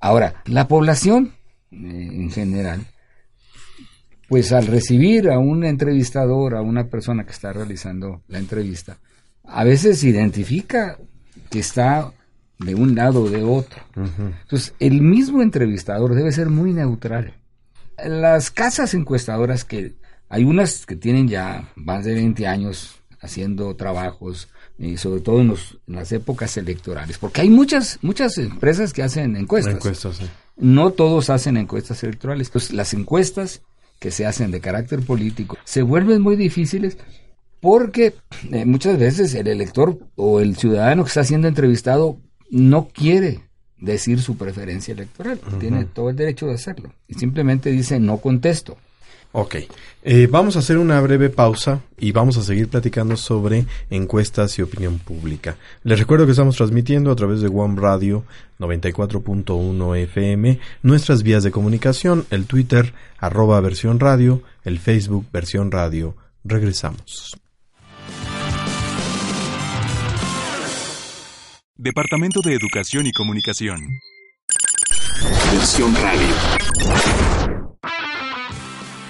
Ahora, 0.00 0.42
la 0.46 0.66
población, 0.66 1.34
eh, 1.70 1.76
en 1.76 2.30
general, 2.30 2.86
pues 4.28 4.50
al 4.52 4.66
recibir 4.66 5.30
a 5.30 5.38
un 5.38 5.62
entrevistador, 5.64 6.56
a 6.56 6.62
una 6.62 6.88
persona 6.88 7.24
que 7.24 7.32
está 7.32 7.52
realizando 7.52 8.22
la 8.28 8.38
entrevista, 8.38 8.98
a 9.44 9.62
veces 9.62 10.02
identifica 10.04 10.98
que 11.50 11.58
está 11.58 12.12
de 12.58 12.74
un 12.74 12.94
lado 12.94 13.22
o 13.22 13.30
de 13.30 13.42
otro. 13.42 13.82
Entonces, 13.96 14.74
el 14.78 15.00
mismo 15.00 15.42
entrevistador 15.42 16.14
debe 16.14 16.32
ser 16.32 16.48
muy 16.48 16.72
neutral. 16.72 17.34
Las 18.04 18.50
casas 18.50 18.94
encuestadoras 18.94 19.64
que 19.64 19.94
hay 20.28 20.44
unas 20.44 20.86
que 20.86 20.96
tienen 20.96 21.28
ya 21.28 21.70
más 21.74 22.04
de 22.04 22.14
20 22.14 22.46
años 22.46 23.02
haciendo 23.20 23.76
trabajos, 23.76 24.48
y 24.78 24.96
sobre 24.96 25.20
todo 25.20 25.40
en, 25.40 25.54
las 25.86 26.10
épocas 26.10 26.56
electorales, 26.56 27.18
porque 27.18 27.42
hay 27.42 27.50
muchas 27.50 27.98
muchas 28.02 28.36
empresas 28.38 28.92
que 28.92 29.02
hacen 29.02 29.36
encuestas. 29.36 29.74
No 30.56 30.90
todos 30.90 31.30
hacen 31.30 31.56
encuestas 31.56 32.02
electorales. 32.02 32.48
Entonces, 32.48 32.72
las 32.72 32.92
encuestas 32.94 33.62
que 33.98 34.10
se 34.10 34.26
hacen 34.26 34.50
de 34.50 34.60
carácter 34.60 35.00
político 35.00 35.56
se 35.64 35.82
vuelven 35.82 36.20
muy 36.20 36.34
difíciles 36.36 36.98
porque 37.62 38.14
eh, 38.50 38.64
muchas 38.64 38.98
veces 38.98 39.32
el 39.34 39.46
elector 39.46 39.96
o 40.16 40.40
el 40.40 40.56
ciudadano 40.56 41.04
que 41.04 41.08
está 41.08 41.22
siendo 41.22 41.46
entrevistado 41.46 42.18
no 42.50 42.88
quiere 42.88 43.38
decir 43.78 44.20
su 44.20 44.36
preferencia 44.36 44.92
electoral, 44.92 45.40
tiene 45.60 45.84
todo 45.84 46.10
el 46.10 46.16
derecho 46.16 46.46
de 46.46 46.54
hacerlo 46.54 46.92
y 47.06 47.14
simplemente 47.14 47.70
dice 47.70 48.00
no 48.00 48.18
contesto. 48.18 48.76
Ok, 49.30 49.56
eh, 50.02 50.28
vamos 50.30 50.56
a 50.56 50.58
hacer 50.58 50.76
una 50.76 51.00
breve 51.00 51.30
pausa 51.30 51.80
y 51.96 52.10
vamos 52.10 52.36
a 52.36 52.42
seguir 52.42 52.68
platicando 52.68 53.16
sobre 53.16 53.64
encuestas 53.90 54.58
y 54.58 54.62
opinión 54.62 54.98
pública. 54.98 55.56
Les 55.84 56.00
recuerdo 56.00 56.26
que 56.26 56.32
estamos 56.32 56.56
transmitiendo 56.56 57.12
a 57.12 57.16
través 57.16 57.40
de 57.40 57.48
One 57.48 57.80
Radio 57.80 58.24
94.1 58.58 59.96
FM, 59.98 60.58
nuestras 60.82 61.22
vías 61.22 61.44
de 61.44 61.52
comunicación, 61.52 62.26
el 62.30 62.46
Twitter, 62.46 62.92
arroba 63.18 63.60
versión 63.60 64.00
radio, 64.00 64.42
el 64.64 64.80
Facebook 64.80 65.26
versión 65.32 65.70
radio. 65.70 66.16
Regresamos. 66.44 67.41
Departamento 71.82 72.42
de 72.42 72.54
Educación 72.54 73.06
y 73.06 73.12
Comunicación. 73.12 73.98
Versión 75.52 75.92
Radio. 75.96 76.28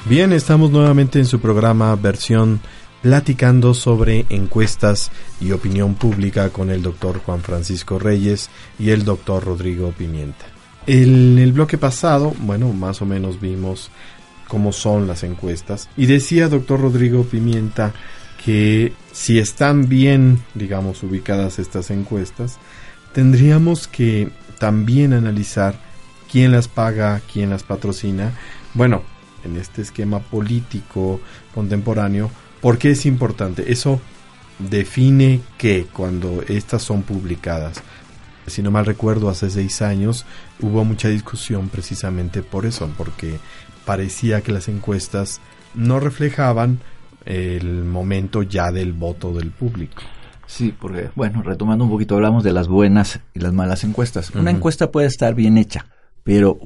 Bien, 0.06 0.32
estamos 0.32 0.70
nuevamente 0.70 1.18
en 1.18 1.26
su 1.26 1.38
programa 1.38 1.94
Versión 1.96 2.62
platicando 3.02 3.74
sobre 3.74 4.24
encuestas 4.30 5.10
y 5.38 5.52
opinión 5.52 5.96
pública 5.96 6.48
con 6.48 6.70
el 6.70 6.80
doctor 6.80 7.18
Juan 7.18 7.42
Francisco 7.42 7.98
Reyes 7.98 8.48
y 8.78 8.88
el 8.88 9.04
doctor 9.04 9.44
Rodrigo 9.44 9.92
Pimienta. 9.92 10.46
En 10.86 11.38
el 11.38 11.52
bloque 11.52 11.76
pasado, 11.76 12.32
bueno, 12.38 12.72
más 12.72 13.02
o 13.02 13.04
menos 13.04 13.38
vimos 13.38 13.90
cómo 14.48 14.72
son 14.72 15.06
las 15.06 15.24
encuestas 15.24 15.90
y 15.94 16.06
decía 16.06 16.48
doctor 16.48 16.80
Rodrigo 16.80 17.24
Pimienta 17.24 17.92
que 18.42 18.94
si 19.12 19.38
están 19.38 19.88
bien, 19.88 20.42
digamos, 20.54 21.02
ubicadas 21.02 21.58
estas 21.58 21.90
encuestas, 21.90 22.58
tendríamos 23.12 23.86
que 23.86 24.30
también 24.58 25.12
analizar 25.12 25.74
quién 26.30 26.50
las 26.50 26.66
paga, 26.66 27.20
quién 27.30 27.50
las 27.50 27.62
patrocina. 27.62 28.32
Bueno, 28.74 29.02
en 29.44 29.56
este 29.56 29.82
esquema 29.82 30.20
político 30.20 31.20
contemporáneo, 31.54 32.30
¿por 32.60 32.78
qué 32.78 32.92
es 32.92 33.04
importante? 33.04 33.70
Eso 33.70 34.00
define 34.58 35.40
que 35.58 35.86
cuando 35.92 36.42
estas 36.48 36.82
son 36.82 37.02
publicadas, 37.02 37.82
si 38.46 38.62
no 38.62 38.70
mal 38.70 38.86
recuerdo, 38.86 39.28
hace 39.28 39.50
seis 39.50 39.82
años 39.82 40.24
hubo 40.60 40.84
mucha 40.84 41.08
discusión 41.08 41.68
precisamente 41.68 42.42
por 42.42 42.66
eso, 42.66 42.90
porque 42.96 43.38
parecía 43.84 44.40
que 44.40 44.52
las 44.52 44.68
encuestas 44.68 45.40
no 45.74 46.00
reflejaban 46.00 46.80
el 47.24 47.84
momento 47.84 48.42
ya 48.42 48.70
del 48.70 48.92
voto 48.92 49.32
del 49.32 49.50
público. 49.50 50.02
Sí, 50.46 50.74
porque, 50.78 51.10
bueno, 51.14 51.42
retomando 51.42 51.84
un 51.84 51.90
poquito, 51.90 52.14
hablamos 52.14 52.44
de 52.44 52.52
las 52.52 52.68
buenas 52.68 53.20
y 53.32 53.40
las 53.40 53.52
malas 53.52 53.84
encuestas. 53.84 54.30
Una 54.34 54.50
encuesta 54.50 54.90
puede 54.90 55.06
estar 55.06 55.34
bien 55.34 55.56
hecha, 55.56 55.86
pero 56.24 56.58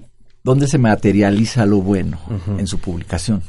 ¿dónde 0.43 0.67
se 0.67 0.79
materializa 0.79 1.67
lo 1.67 1.79
bueno? 1.79 2.19
En 2.59 2.67
su 2.67 2.81
publicación. 2.81 3.43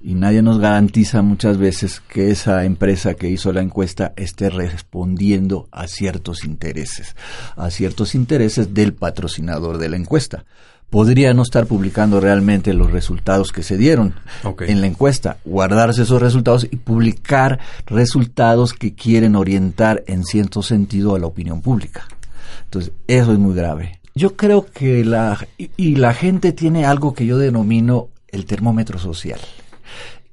Y 0.00 0.14
nadie 0.14 0.40
nos 0.40 0.60
garantiza 0.60 1.22
muchas 1.22 1.58
veces 1.58 2.00
que 2.00 2.30
esa 2.30 2.64
empresa 2.64 3.14
que 3.14 3.28
hizo 3.28 3.52
la 3.52 3.60
encuesta 3.60 4.12
esté 4.14 4.50
respondiendo 4.50 5.68
a 5.72 5.88
ciertos 5.88 6.44
intereses, 6.44 7.16
a 7.56 7.70
ciertos 7.70 8.14
intereses 8.14 8.72
del 8.72 8.94
patrocinador 8.94 9.78
de 9.78 9.88
la 9.88 9.96
encuesta 9.96 10.44
podría 10.90 11.34
no 11.34 11.42
estar 11.42 11.66
publicando 11.66 12.20
realmente 12.20 12.72
los 12.72 12.90
resultados 12.90 13.52
que 13.52 13.62
se 13.62 13.76
dieron 13.76 14.14
en 14.60 14.80
la 14.80 14.86
encuesta, 14.86 15.38
guardarse 15.44 16.02
esos 16.02 16.22
resultados 16.22 16.66
y 16.70 16.76
publicar 16.76 17.58
resultados 17.86 18.72
que 18.72 18.94
quieren 18.94 19.36
orientar 19.36 20.04
en 20.06 20.24
cierto 20.24 20.62
sentido 20.62 21.14
a 21.14 21.18
la 21.18 21.26
opinión 21.26 21.60
pública. 21.60 22.06
Entonces, 22.64 22.92
eso 23.06 23.32
es 23.32 23.38
muy 23.38 23.54
grave. 23.54 24.00
Yo 24.14 24.34
creo 24.34 24.64
que 24.64 25.04
la 25.04 25.46
y, 25.58 25.96
la 25.96 26.14
gente 26.14 26.52
tiene 26.52 26.86
algo 26.86 27.12
que 27.12 27.26
yo 27.26 27.36
denomino 27.36 28.08
el 28.28 28.46
termómetro 28.46 28.98
social. 28.98 29.38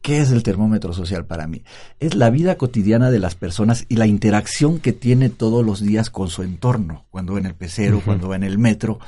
¿Qué 0.03 0.19
es 0.19 0.31
el 0.31 0.43
termómetro 0.43 0.91
social 0.91 1.25
para 1.25 1.47
mí? 1.47 1.63
Es 2.01 2.13
la 2.13 2.29
vida 2.29 2.57
cotidiana 2.57 3.09
de 3.09 3.19
las 3.19 3.35
personas 3.35 3.85
y 3.87 3.95
la 3.95 4.05
interacción 4.05 4.79
que 4.79 4.91
tiene 4.91 5.29
todos 5.29 5.65
los 5.65 5.79
días 5.79 6.09
con 6.09 6.27
su 6.27 6.43
entorno. 6.43 7.05
Cuando 7.09 7.31
va 7.31 7.39
en 7.39 7.45
el 7.45 7.55
pecero, 7.55 8.01
cuando 8.03 8.27
va 8.27 8.35
en 8.35 8.43
el 8.43 8.57
metro, 8.57 8.99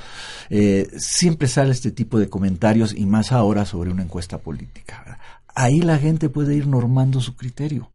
eh, 0.48 0.88
siempre 0.96 1.48
sale 1.48 1.72
este 1.72 1.90
tipo 1.90 2.18
de 2.18 2.30
comentarios 2.30 2.94
y 2.94 3.04
más 3.04 3.30
ahora 3.30 3.66
sobre 3.66 3.90
una 3.90 4.04
encuesta 4.04 4.38
política. 4.38 5.18
Ahí 5.54 5.80
la 5.80 5.98
gente 5.98 6.30
puede 6.30 6.54
ir 6.54 6.66
normando 6.66 7.20
su 7.20 7.36
criterio 7.36 7.92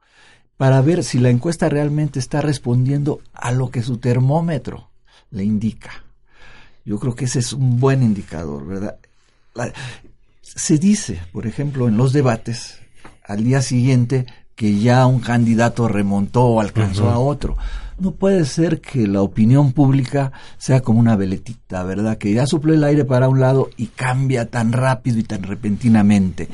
para 0.58 0.80
ver 0.82 1.04
si 1.04 1.18
la 1.18 1.32
encuesta 1.32 1.70
realmente 1.70 2.20
está 2.20 2.40
respondiendo 2.42 3.20
a 3.34 3.52
lo 3.52 3.72
que 3.72 3.82
su 3.82 3.98
termómetro 3.98 4.92
le 5.32 5.44
indica. 5.44 6.04
Yo 6.86 7.00
creo 7.00 7.16
que 7.16 7.26
ese 7.26 7.40
es 7.40 7.52
un 7.52 7.80
buen 7.80 8.04
indicador, 8.04 8.68
¿verdad? 8.68 9.00
se 10.42 10.78
dice, 10.78 11.20
por 11.32 11.48
ejemplo, 11.48 11.88
en 11.88 11.98
los 11.98 12.14
debates, 12.14 12.81
al 13.32 13.44
día 13.44 13.62
siguiente 13.62 14.26
que 14.56 14.80
ya 14.80 15.06
un 15.08 15.20
candidato 15.20 15.88
remontó 15.88 16.46
o 16.46 16.62
alcanzó 16.62 17.10
a 17.10 17.18
otro. 17.18 17.58
No 17.98 18.12
puede 18.12 18.46
ser 18.46 18.82
que 18.82 19.08
la 19.08 19.22
opinión 19.22 19.72
pública 19.72 20.32
sea 20.58 20.82
como 20.82 21.00
una 21.00 21.16
veletita, 21.16 21.84
¿verdad? 21.84 22.18
Que 22.18 22.34
ya 22.34 22.46
suple 22.46 22.76
el 22.76 22.84
aire 22.84 23.06
para 23.06 23.30
un 23.30 23.40
lado 23.40 23.70
y 23.78 23.88
cambia 23.88 24.50
tan 24.50 24.72
rápido 24.72 25.20
y 25.20 25.24
tan 25.24 25.44
repentinamente. 25.44 26.50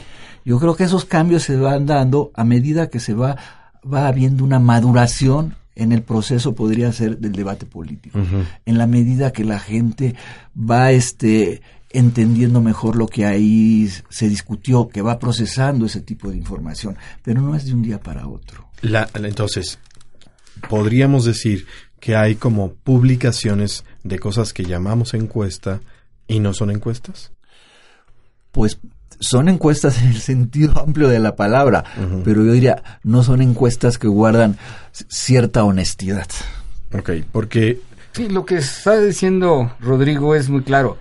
Yo 0.46 0.60
creo 0.60 0.76
que 0.76 0.84
esos 0.84 1.06
cambios 1.06 1.44
se 1.44 1.58
van 1.58 1.86
dando 1.86 2.32
a 2.34 2.44
medida 2.44 2.90
que 2.90 3.00
se 3.00 3.14
va, 3.14 3.38
va 3.84 4.08
habiendo 4.08 4.44
una 4.44 4.60
maduración 4.60 5.56
en 5.78 5.92
el 5.92 6.02
proceso 6.02 6.56
podría 6.56 6.92
ser 6.92 7.20
del 7.20 7.34
debate 7.34 7.66
político. 7.66 8.20
En 8.66 8.78
la 8.78 8.88
medida 8.88 9.32
que 9.32 9.44
la 9.44 9.60
gente 9.60 10.16
va 10.58 10.92
este 10.92 11.62
entendiendo 11.90 12.62
mejor 12.62 12.96
lo 12.96 13.08
que 13.08 13.26
ahí 13.26 13.90
se 14.10 14.28
discutió, 14.30 14.88
que 14.88 15.02
va 15.02 15.20
procesando 15.20 15.86
ese 15.86 16.02
tipo 16.02 16.30
de 16.30 16.38
información, 16.38 16.98
pero 17.24 17.42
no 17.42 17.56
es 17.56 17.66
de 17.66 17.74
un 17.74 17.82
día 17.82 18.00
para 18.00 18.28
otro. 18.28 18.70
La, 18.82 19.10
entonces, 19.16 19.80
podríamos 20.70 21.26
decir 21.26 21.66
que 22.00 22.16
hay 22.16 22.36
como 22.36 22.74
publicaciones 22.74 23.84
de 24.04 24.20
cosas 24.20 24.54
que 24.54 24.64
llamamos 24.64 25.14
encuesta 25.14 25.82
y 26.28 26.40
no 26.40 26.54
son 26.54 26.72
encuestas. 26.72 27.32
Pues 28.52 28.80
son 29.20 29.50
encuestas 29.50 30.02
en 30.02 30.10
el 30.10 30.22
sentido 30.22 30.80
amplio 30.86 31.08
de 31.08 31.20
la 31.20 31.36
palabra, 31.36 31.84
pero 32.24 32.44
yo 32.44 32.52
diría, 32.52 32.84
no 33.04 33.24
son 33.24 33.42
encuestas 33.42 33.98
que 33.98 34.08
guardan 34.08 34.58
cierta 34.92 35.64
honestidad. 35.64 36.28
Ok, 36.94 37.12
porque... 37.32 37.82
Sí, 38.14 38.30
lo 38.30 38.46
que 38.46 38.56
está 38.58 39.00
diciendo 39.00 39.76
Rodrigo 39.80 40.34
es 40.34 40.50
muy 40.50 40.64
claro 40.64 40.98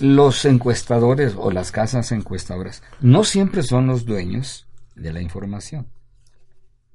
los 0.00 0.44
encuestadores 0.44 1.34
o 1.36 1.50
las 1.50 1.72
casas 1.72 2.12
encuestadoras 2.12 2.82
no 3.00 3.24
siempre 3.24 3.62
son 3.62 3.86
los 3.86 4.04
dueños 4.04 4.66
de 4.94 5.12
la 5.12 5.20
información. 5.20 5.86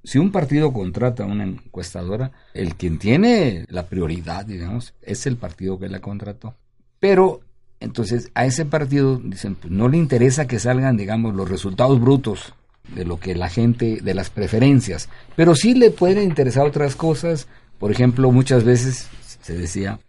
Si 0.03 0.17
un 0.17 0.31
partido 0.31 0.73
contrata 0.73 1.23
a 1.23 1.27
una 1.27 1.45
encuestadora, 1.45 2.31
el 2.53 2.75
quien 2.75 2.99
tiene 2.99 3.65
la 3.69 3.87
prioridad, 3.87 4.45
digamos, 4.45 4.93
es 5.01 5.25
el 5.27 5.37
partido 5.37 5.79
que 5.79 5.87
la 5.87 6.01
contrató. 6.01 6.55
Pero 6.99 7.41
entonces 7.79 8.29
a 8.33 8.45
ese 8.45 8.65
partido 8.65 9.17
dicen, 9.17 9.55
pues 9.55 9.71
no 9.71 9.87
le 9.87 9.97
interesa 9.97 10.47
que 10.47 10.59
salgan, 10.59 10.97
digamos, 10.97 11.35
los 11.35 11.49
resultados 11.49 12.01
brutos 12.01 12.53
de 12.95 13.05
lo 13.05 13.19
que 13.19 13.33
la 13.33 13.49
gente, 13.49 13.99
de 14.01 14.13
las 14.13 14.29
preferencias, 14.29 15.07
pero 15.35 15.55
sí 15.55 15.73
le 15.73 15.89
pueden 15.89 16.23
interesar 16.23 16.67
otras 16.67 16.95
cosas. 16.95 17.47
Por 17.79 17.91
ejemplo, 17.91 18.31
muchas 18.31 18.65
veces 18.65 19.07
se 19.41 19.57
decía, 19.57 19.99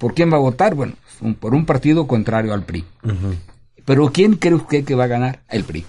¿por 0.00 0.14
quién 0.14 0.32
va 0.32 0.38
a 0.38 0.40
votar? 0.40 0.74
Bueno, 0.74 0.94
por 1.38 1.54
un 1.54 1.66
partido 1.66 2.08
contrario 2.08 2.54
al 2.54 2.64
PRI. 2.64 2.84
Pero 3.84 4.10
¿quién 4.10 4.34
cree 4.34 4.54
usted 4.54 4.84
que 4.84 4.94
va 4.96 5.04
a 5.04 5.08
ganar? 5.08 5.40
El 5.48 5.62
PRI. 5.64 5.84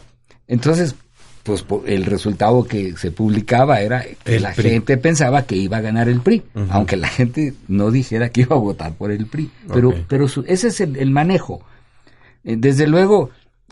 Entonces, 0.48 0.96
pues 1.44 1.66
el 1.88 2.06
resultado 2.06 2.66
que 2.66 2.96
se 2.98 3.12
publicaba 3.12 3.80
era 3.82 4.04
que 4.24 4.40
la 4.40 4.54
gente 4.54 4.98
pensaba 4.98 5.44
que 5.44 5.56
iba 5.56 5.78
a 5.78 5.82
ganar 5.82 6.10
el 6.10 6.20
PRI, 6.20 6.44
aunque 6.70 6.98
la 6.98 7.08
gente 7.08 7.54
no 7.68 7.90
dijera 7.90 8.30
que 8.30 8.42
iba 8.42 8.56
a 8.56 8.60
votar 8.60 8.94
por 8.94 9.12
el 9.12 9.26
PRI. 9.26 9.50
Pero, 9.74 9.96
pero 10.08 10.26
ese 10.26 10.68
es 10.68 10.82
el, 10.82 11.10
manejo. 11.10 11.64
Eh, 12.44 12.58
desde 12.60 12.88
luego, 12.88 13.30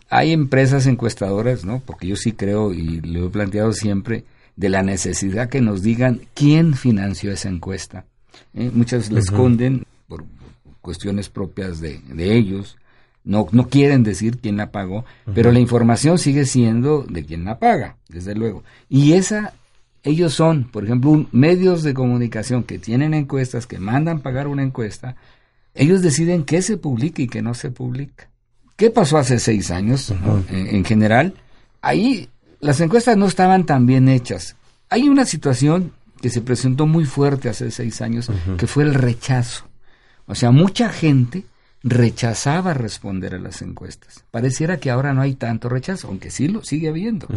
hay 0.09 0.31
empresas 0.31 0.87
encuestadoras, 0.87 1.65
¿no? 1.65 1.81
Porque 1.85 2.07
yo 2.07 2.15
sí 2.15 2.31
creo, 2.31 2.71
y 2.71 3.01
lo 3.01 3.27
he 3.27 3.29
planteado 3.29 3.73
siempre, 3.73 4.23
de 4.55 4.69
la 4.69 4.83
necesidad 4.83 5.49
que 5.49 5.61
nos 5.61 5.83
digan 5.83 6.21
quién 6.33 6.75
financió 6.75 7.31
esa 7.31 7.49
encuesta. 7.49 8.05
¿eh? 8.53 8.71
Muchas 8.73 9.11
le 9.11 9.19
esconden 9.19 9.85
por 10.09 10.25
cuestiones 10.81 11.29
propias 11.29 11.79
de, 11.79 12.01
ellos, 12.17 12.77
no, 13.23 13.47
no 13.51 13.69
quieren 13.69 14.03
decir 14.03 14.39
quién 14.39 14.57
la 14.57 14.71
pagó, 14.71 15.05
pero 15.33 15.51
la 15.51 15.59
información 15.59 16.17
sigue 16.17 16.45
siendo 16.45 17.03
de 17.03 17.23
quien 17.23 17.45
la 17.45 17.59
paga, 17.59 17.95
desde 18.09 18.35
luego. 18.35 18.63
Y 18.89 19.13
esa, 19.13 19.53
ellos 20.03 20.33
son, 20.33 20.65
por 20.65 20.83
ejemplo, 20.83 21.25
medios 21.31 21.83
de 21.83 21.93
comunicación 21.93 22.63
que 22.63 22.79
tienen 22.79 23.13
encuestas, 23.13 23.67
que 23.67 23.79
mandan 23.79 24.19
pagar 24.19 24.47
una 24.47 24.63
encuesta, 24.63 25.15
ellos 25.75 26.01
deciden 26.01 26.43
qué 26.43 26.61
se 26.61 26.77
publica 26.77 27.21
y 27.21 27.27
qué 27.27 27.41
no 27.41 27.53
se 27.53 27.71
publica. 27.71 28.29
¿Qué 28.75 28.89
pasó 28.89 29.17
hace 29.17 29.39
seis 29.39 29.71
años 29.71 30.13
en, 30.49 30.85
general? 30.85 31.33
Ahí 31.81 32.29
las 32.61 32.79
encuestas 32.81 33.17
no 33.17 33.27
estaban 33.27 33.65
tan 33.65 33.85
bien 33.85 34.09
hechas. 34.09 34.55
Hay 34.89 35.07
una 35.07 35.25
situación 35.25 35.91
que 36.21 36.29
se 36.29 36.41
presentó 36.41 36.87
muy 36.87 37.05
fuerte 37.05 37.49
hace 37.49 37.71
seis 37.71 38.01
años, 38.01 38.31
que 38.57 38.67
fue 38.67 38.83
el 38.83 38.93
rechazo. 38.93 39.68
O 40.29 40.35
sea, 40.35 40.51
mucha 40.51 40.89
gente 40.89 41.43
rechazaba 41.81 42.75
responder 42.75 43.33
a 43.33 43.39
las 43.39 43.63
encuestas. 43.63 44.23
Pareciera 44.29 44.77
que 44.77 44.91
ahora 44.91 45.11
no 45.11 45.21
hay 45.21 45.33
tanto 45.33 45.69
rechazo, 45.69 46.07
aunque 46.07 46.29
sí 46.29 46.47
lo 46.47 46.63
sigue 46.63 46.87
habiendo. 46.87 47.27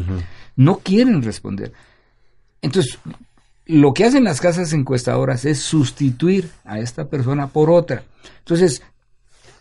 No 0.56 0.80
quieren 0.80 1.22
responder. 1.22 1.72
Entonces, 2.60 2.98
lo 3.64 3.94
que 3.94 4.04
hacen 4.04 4.24
las 4.24 4.42
casas 4.42 4.74
encuestadoras 4.74 5.46
es 5.46 5.60
sustituir 5.60 6.50
a 6.64 6.80
esta 6.80 7.08
persona 7.08 7.46
por 7.46 7.70
otra. 7.70 8.02
Entonces, 8.40 8.82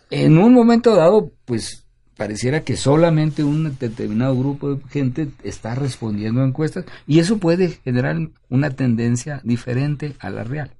en 0.10 0.38
un 0.38 0.54
momento 0.54 0.94
dado, 0.94 1.32
pues 1.46 1.86
pareciera 2.18 2.66
que 2.66 2.76
solamente 2.76 3.46
un 3.46 3.78
determinado 3.80 4.38
grupo 4.38 4.76
de 4.76 4.90
gente 4.90 5.30
está 5.44 5.74
respondiendo 5.74 6.42
a 6.42 6.48
encuestas 6.48 6.84
y 7.08 7.20
eso 7.20 7.38
puede 7.38 7.70
generar 7.70 8.18
una 8.50 8.72
tendencia 8.72 9.40
diferente 9.46 10.16
a 10.20 10.30
la 10.30 10.44
real. 10.44 10.72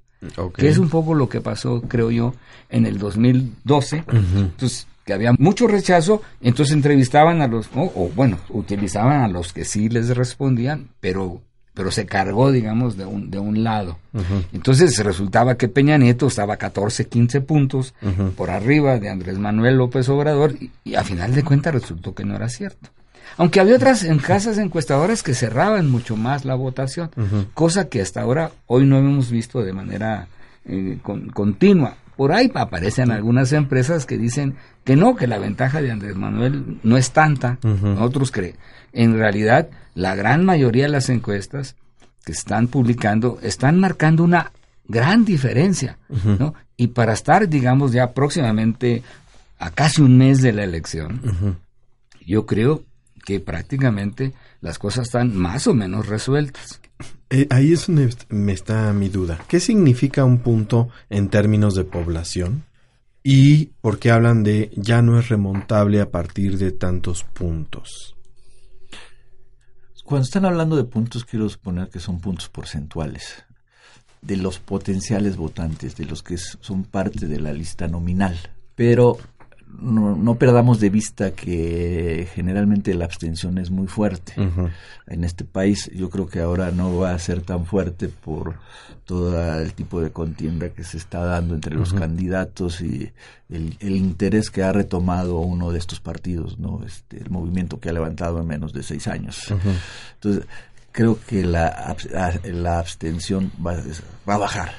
Que 0.54 0.68
es 0.68 0.78
un 0.78 0.88
poco 0.88 1.14
lo 1.14 1.28
que 1.28 1.40
pasó, 1.40 1.82
creo 1.82 2.10
yo, 2.10 2.34
en 2.68 2.86
el 2.86 2.98
2012. 2.98 4.04
Entonces, 4.08 4.86
que 5.04 5.12
había 5.12 5.32
mucho 5.38 5.66
rechazo, 5.66 6.22
entonces 6.40 6.74
entrevistaban 6.74 7.42
a 7.42 7.48
los, 7.48 7.68
o 7.74 8.10
bueno, 8.14 8.38
utilizaban 8.50 9.22
a 9.22 9.28
los 9.28 9.52
que 9.52 9.64
sí 9.64 9.88
les 9.88 10.16
respondían, 10.16 10.88
pero 11.00 11.42
pero 11.74 11.90
se 11.90 12.04
cargó, 12.04 12.52
digamos, 12.52 12.96
de 12.96 13.06
un, 13.06 13.30
de 13.30 13.38
un 13.38 13.64
lado. 13.64 13.98
Entonces 14.52 14.98
resultaba 14.98 15.56
que 15.56 15.68
Peña 15.68 15.96
Nieto 15.96 16.26
estaba 16.26 16.56
14, 16.56 17.06
15 17.06 17.40
puntos 17.40 17.94
por 18.36 18.50
arriba 18.50 18.98
de 18.98 19.08
Andrés 19.08 19.38
Manuel 19.38 19.76
López 19.76 20.08
Obrador 20.08 20.54
y, 20.60 20.70
y, 20.84 20.96
a 20.96 21.04
final 21.04 21.34
de 21.34 21.42
cuentas 21.42 21.72
resultó 21.72 22.14
que 22.14 22.24
no 22.24 22.36
era 22.36 22.48
cierto. 22.48 22.90
Aunque 23.36 23.60
había 23.60 23.76
otras 23.76 24.04
en 24.04 24.18
casas 24.18 24.58
encuestadoras 24.58 25.22
que 25.22 25.34
cerraban 25.34 25.90
mucho 25.90 26.16
más 26.16 26.44
la 26.44 26.54
votación, 26.54 27.10
cosa 27.54 27.88
que 27.88 28.00
hasta 28.00 28.22
ahora 28.22 28.52
hoy 28.66 28.86
no 28.86 28.98
hemos 28.98 29.30
visto 29.30 29.62
de 29.62 29.72
manera 29.72 30.28
eh, 30.64 30.98
continua. 31.32 31.96
Por 32.16 32.32
ahí 32.32 32.50
aparecen 32.54 33.10
algunas 33.10 33.52
empresas 33.52 34.04
que 34.04 34.18
dicen 34.18 34.56
que 34.84 34.96
no, 34.96 35.16
que 35.16 35.26
la 35.26 35.38
ventaja 35.38 35.80
de 35.80 35.90
Andrés 35.90 36.16
Manuel 36.16 36.78
no 36.82 36.96
es 36.96 37.10
tanta. 37.10 37.58
Otros 37.98 38.30
creen. 38.30 38.56
En 38.92 39.14
realidad, 39.14 39.68
la 39.94 40.14
gran 40.14 40.44
mayoría 40.44 40.84
de 40.84 40.90
las 40.90 41.08
encuestas 41.08 41.76
que 42.24 42.32
están 42.32 42.68
publicando 42.68 43.38
están 43.42 43.80
marcando 43.80 44.22
una 44.22 44.52
gran 44.86 45.24
diferencia, 45.24 45.98
¿no? 46.08 46.54
Y 46.76 46.88
para 46.88 47.12
estar, 47.12 47.48
digamos, 47.48 47.92
ya 47.92 48.12
próximamente 48.12 49.02
a 49.58 49.70
casi 49.70 50.02
un 50.02 50.18
mes 50.18 50.42
de 50.42 50.52
la 50.52 50.64
elección, 50.64 51.58
yo 52.26 52.46
creo 52.46 52.82
que 53.24 53.40
prácticamente 53.40 54.34
las 54.60 54.78
cosas 54.78 55.06
están 55.06 55.36
más 55.36 55.66
o 55.66 55.74
menos 55.74 56.06
resueltas. 56.06 56.80
Eh, 57.30 57.46
ahí 57.50 57.72
es 57.72 57.86
donde 57.86 58.14
me 58.28 58.52
está 58.52 58.92
mi 58.92 59.08
duda. 59.08 59.38
¿Qué 59.48 59.60
significa 59.60 60.24
un 60.24 60.40
punto 60.40 60.90
en 61.08 61.28
términos 61.28 61.74
de 61.74 61.84
población? 61.84 62.64
¿Y 63.22 63.66
por 63.80 63.98
qué 63.98 64.10
hablan 64.10 64.42
de 64.42 64.70
ya 64.76 65.00
no 65.00 65.18
es 65.18 65.28
remontable 65.28 66.00
a 66.00 66.10
partir 66.10 66.58
de 66.58 66.72
tantos 66.72 67.24
puntos? 67.24 68.16
Cuando 70.04 70.24
están 70.24 70.44
hablando 70.44 70.76
de 70.76 70.84
puntos, 70.84 71.24
quiero 71.24 71.48
suponer 71.48 71.88
que 71.88 72.00
son 72.00 72.20
puntos 72.20 72.48
porcentuales 72.48 73.44
de 74.20 74.36
los 74.36 74.58
potenciales 74.58 75.36
votantes, 75.36 75.96
de 75.96 76.04
los 76.04 76.22
que 76.22 76.36
son 76.36 76.84
parte 76.84 77.26
de 77.26 77.40
la 77.40 77.52
lista 77.52 77.88
nominal. 77.88 78.38
Pero 78.74 79.18
no, 79.80 80.16
no, 80.16 80.34
perdamos 80.36 80.80
de 80.80 80.90
vista 80.90 81.32
que 81.32 82.28
generalmente 82.34 82.94
la 82.94 83.04
abstención 83.04 83.58
es 83.58 83.70
muy 83.70 83.86
fuerte 83.86 84.34
en 85.06 85.24
este 85.24 85.44
país. 85.44 85.90
Yo 85.94 86.10
creo 86.10 86.28
que 86.28 86.40
ahora 86.40 86.70
no 86.70 86.96
va 86.96 87.14
a 87.14 87.18
ser 87.18 87.40
tan 87.42 87.66
fuerte 87.66 88.08
por 88.08 88.56
todo 89.04 89.60
el 89.60 89.72
tipo 89.74 90.00
de 90.00 90.10
contienda 90.10 90.70
que 90.70 90.84
se 90.84 90.96
está 90.96 91.24
dando 91.24 91.54
entre 91.54 91.74
los 91.74 91.92
candidatos 91.92 92.80
y 92.80 93.12
el, 93.48 93.76
interés 93.80 94.50
que 94.50 94.62
ha 94.62 94.72
retomado 94.72 95.38
uno 95.38 95.72
de 95.72 95.78
estos 95.78 96.00
partidos, 96.00 96.58
no, 96.58 96.82
este, 96.86 97.18
el 97.18 97.30
movimiento 97.30 97.80
que 97.80 97.88
ha 97.88 97.92
levantado 97.92 98.40
en 98.40 98.46
menos 98.46 98.72
de 98.72 98.82
seis 98.82 99.08
años. 99.08 99.52
Entonces 100.14 100.46
creo 100.92 101.18
que 101.26 101.44
la, 101.44 101.96
la 102.44 102.78
abstención 102.78 103.50
va, 103.64 103.76
va 104.28 104.34
a 104.34 104.38
bajar 104.38 104.72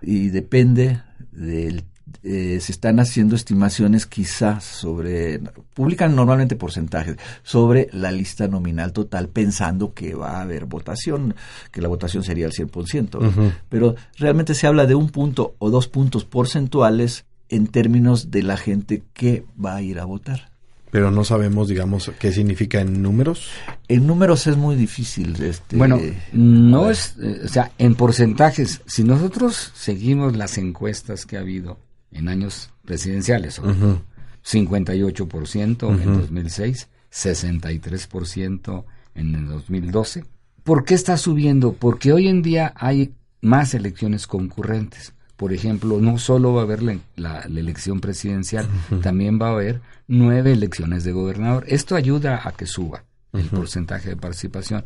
y 0.00 0.28
depende 0.30 1.00
del 1.30 1.84
eh, 2.22 2.58
se 2.60 2.72
están 2.72 3.00
haciendo 3.00 3.36
estimaciones 3.36 4.06
quizás 4.06 4.64
sobre, 4.64 5.40
publican 5.74 6.14
normalmente 6.14 6.56
porcentajes, 6.56 7.16
sobre 7.42 7.88
la 7.92 8.12
lista 8.12 8.48
nominal 8.48 8.92
total 8.92 9.28
pensando 9.28 9.94
que 9.94 10.14
va 10.14 10.38
a 10.38 10.42
haber 10.42 10.66
votación, 10.66 11.34
que 11.70 11.80
la 11.80 11.88
votación 11.88 12.24
sería 12.24 12.46
el 12.46 12.52
100%, 12.52 13.52
pero 13.68 13.94
realmente 14.16 14.54
se 14.54 14.66
habla 14.66 14.86
de 14.86 14.94
un 14.94 15.10
punto 15.10 15.54
o 15.58 15.70
dos 15.70 15.88
puntos 15.88 16.24
porcentuales 16.24 17.24
en 17.48 17.66
términos 17.66 18.30
de 18.30 18.42
la 18.42 18.56
gente 18.56 19.02
que 19.12 19.44
va 19.62 19.76
a 19.76 19.82
ir 19.82 19.98
a 19.98 20.04
votar. 20.04 20.52
Pero 20.92 21.10
no 21.10 21.24
sabemos, 21.24 21.68
digamos, 21.68 22.12
qué 22.18 22.32
significa 22.32 22.82
en 22.82 23.00
números. 23.00 23.48
En 23.88 24.06
números 24.06 24.46
es 24.46 24.58
muy 24.58 24.76
difícil. 24.76 25.42
Este, 25.42 25.78
bueno, 25.78 25.98
no 26.34 26.90
es, 26.90 27.16
eh, 27.18 27.40
o 27.46 27.48
sea, 27.48 27.72
en 27.78 27.94
porcentajes, 27.94 28.82
si 28.84 29.02
nosotros 29.02 29.72
seguimos 29.74 30.36
las 30.36 30.58
encuestas 30.58 31.24
que 31.24 31.38
ha 31.38 31.40
habido 31.40 31.78
en 32.12 32.28
años 32.28 32.70
presidenciales. 32.84 33.60
58% 33.60 36.02
en 36.02 36.18
2006, 36.18 36.88
63% 37.12 38.84
en 39.14 39.34
el 39.34 39.48
2012. 39.48 40.24
¿Por 40.64 40.84
qué 40.84 40.94
está 40.94 41.16
subiendo? 41.16 41.72
Porque 41.72 42.12
hoy 42.12 42.28
en 42.28 42.42
día 42.42 42.72
hay 42.76 43.14
más 43.40 43.74
elecciones 43.74 44.26
concurrentes. 44.26 45.14
Por 45.36 45.52
ejemplo, 45.52 46.00
no 46.00 46.18
solo 46.18 46.54
va 46.54 46.60
a 46.60 46.64
haber 46.64 46.82
la, 47.16 47.40
elección 47.40 48.00
presidencial, 48.00 48.68
también 49.02 49.40
va 49.40 49.48
a 49.48 49.52
haber 49.52 49.80
nueve 50.06 50.52
elecciones 50.52 51.02
de 51.02 51.12
gobernador. 51.12 51.64
Esto 51.66 51.96
ayuda 51.96 52.42
a 52.44 52.52
que 52.52 52.66
suba 52.66 53.04
el 53.32 53.46
porcentaje 53.46 54.10
de 54.10 54.16
participación. 54.16 54.84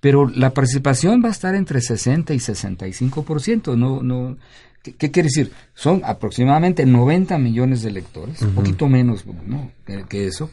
Pero 0.00 0.28
la 0.28 0.52
participación 0.52 1.22
va 1.22 1.28
a 1.28 1.32
estar 1.32 1.54
entre 1.54 1.80
60 1.80 2.34
y 2.34 2.38
65%. 2.38 3.76
No, 3.76 4.02
no, 4.02 4.36
¿Qué, 4.82 5.10
quiere 5.10 5.28
decir? 5.28 5.52
Son 5.74 6.02
aproximadamente 6.04 6.84
90 6.84 7.38
millones 7.38 7.82
de 7.82 7.90
electores, 7.90 8.42
un 8.42 8.54
poquito 8.54 8.88
menos 8.88 9.24
que, 10.08 10.26
eso. 10.26 10.50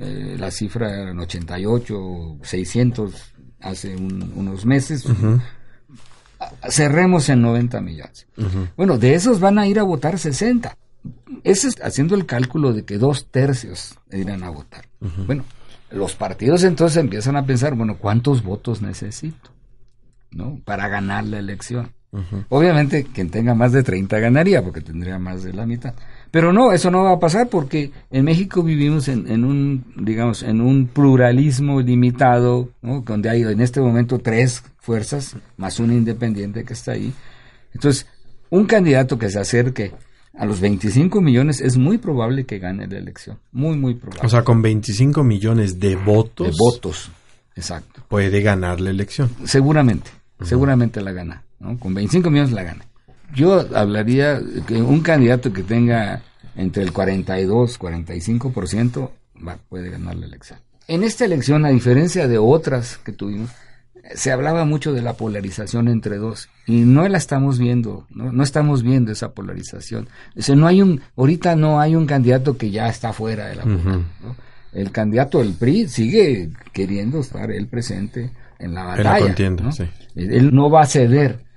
Eh, 0.00 0.36
la 0.38 0.50
cifra 0.50 1.02
eran 1.02 1.18
88, 1.18 2.38
600 2.42 3.34
hace 3.60 3.94
unos 3.94 4.64
meses. 4.64 5.04
Cerremos 6.68 7.28
en 7.28 7.42
90 7.42 7.80
millones. 7.80 8.26
Bueno, 8.76 8.96
de 8.96 9.14
esos 9.14 9.38
van 9.38 9.58
a 9.58 9.66
ir 9.66 9.78
a 9.78 9.82
votar 9.82 10.18
60. 10.18 10.76
Ese 11.44 11.68
es 11.68 11.76
haciendo 11.82 12.14
el 12.14 12.26
cálculo 12.26 12.72
de 12.72 12.84
que 12.84 12.98
dos 12.98 13.30
tercios 13.30 13.98
irán 14.10 14.44
a 14.44 14.50
votar. 14.50 14.86
Bueno, 15.26 15.44
los 15.90 16.14
partidos 16.14 16.64
entonces 16.64 16.96
empiezan 16.96 17.36
a 17.36 17.44
pensar, 17.44 17.74
bueno, 17.74 17.98
¿cuántos 17.98 18.42
votos 18.42 18.80
necesito? 18.80 19.50
¿No? 20.30 20.60
Para 20.64 20.88
ganar 20.88 21.24
la 21.24 21.38
elección. 21.38 21.92
Obviamente 22.48 23.04
quien 23.04 23.30
tenga 23.30 23.54
más 23.54 23.72
de 23.72 23.82
30 23.82 24.18
ganaría 24.18 24.62
porque 24.62 24.80
tendría 24.80 25.18
más 25.18 25.42
de 25.42 25.52
la 25.52 25.66
mitad. 25.66 25.94
Pero 26.30 26.52
no, 26.52 26.72
eso 26.72 26.90
no 26.90 27.04
va 27.04 27.12
a 27.12 27.20
pasar 27.20 27.48
porque 27.48 27.90
en 28.10 28.24
México 28.24 28.62
vivimos 28.62 29.08
en, 29.08 29.44
un, 29.44 29.84
digamos, 29.96 30.42
en 30.42 30.60
un 30.60 30.86
pluralismo 30.86 31.80
limitado, 31.80 32.70
donde 32.82 33.30
hay 33.30 33.42
en 33.42 33.60
este 33.60 33.80
momento 33.80 34.18
tres 34.18 34.62
fuerzas 34.78 35.36
más 35.56 35.80
una 35.80 35.94
independiente 35.94 36.64
que 36.64 36.72
está 36.72 36.92
ahí. 36.92 37.12
Entonces, 37.74 38.06
un 38.50 38.64
candidato 38.64 39.18
que 39.18 39.30
se 39.30 39.38
acerque 39.38 39.92
a 40.34 40.46
los 40.46 40.60
25 40.60 41.20
millones 41.20 41.60
es 41.60 41.76
muy 41.76 41.98
probable 41.98 42.44
que 42.46 42.58
gane 42.58 42.86
la 42.86 42.98
elección. 42.98 43.38
Muy, 43.52 43.76
muy 43.76 43.94
probable. 43.94 44.26
O 44.26 44.28
sea, 44.30 44.44
con 44.44 44.62
25 44.62 45.24
millones 45.24 45.80
de 45.80 45.96
votos. 45.96 46.46
De 46.46 46.54
votos, 46.56 47.10
exacto. 47.54 48.02
Puede 48.08 48.40
ganar 48.40 48.80
la 48.80 48.90
elección. 48.90 49.30
Seguramente, 49.44 50.10
seguramente 50.42 51.00
la 51.00 51.12
gana. 51.12 51.42
Con 51.58 51.94
25 51.94 52.30
millones 52.30 52.52
la 52.52 52.62
gana. 52.62 52.84
Yo 53.34 53.66
hablaría 53.74 54.40
que 54.66 54.80
un 54.80 55.00
candidato 55.00 55.52
que 55.52 55.62
tenga 55.62 56.22
entre 56.56 56.82
el 56.82 56.92
42 56.92 57.78
45% 57.78 59.10
va, 59.46 59.58
puede 59.68 59.90
ganar 59.90 60.16
la 60.16 60.26
elección. 60.26 60.58
En 60.86 61.04
esta 61.04 61.24
elección, 61.24 61.66
a 61.66 61.68
diferencia 61.68 62.26
de 62.26 62.38
otras 62.38 62.98
que 62.98 63.12
tuvimos, 63.12 63.50
se 64.14 64.32
hablaba 64.32 64.64
mucho 64.64 64.92
de 64.92 65.02
la 65.02 65.14
polarización 65.14 65.88
entre 65.88 66.16
dos 66.16 66.48
y 66.66 66.80
no 66.80 67.06
la 67.08 67.18
estamos 67.18 67.58
viendo, 67.58 68.06
no, 68.10 68.32
no 68.32 68.42
estamos 68.42 68.82
viendo 68.82 69.12
esa 69.12 69.32
polarización. 69.32 70.08
O 70.36 70.54
no 70.54 70.66
hay 70.66 70.82
un, 70.82 71.00
ahorita 71.16 71.56
no 71.56 71.80
hay 71.80 71.94
un 71.94 72.06
candidato 72.06 72.56
que 72.56 72.70
ya 72.70 72.88
está 72.88 73.12
fuera 73.12 73.48
de 73.48 73.56
la 73.56 73.64
El 74.72 74.90
candidato 74.90 75.40
del 75.40 75.52
PRI 75.52 75.88
sigue 75.88 76.50
queriendo 76.72 77.20
estar 77.20 77.50
él 77.50 77.66
presente 77.66 78.30
en 78.58 78.74
la 78.74 78.84
batalla. 78.84 79.34
Él 80.14 80.54
no 80.54 80.70
va 80.70 80.82
a 80.82 80.86
ceder. 80.86 81.47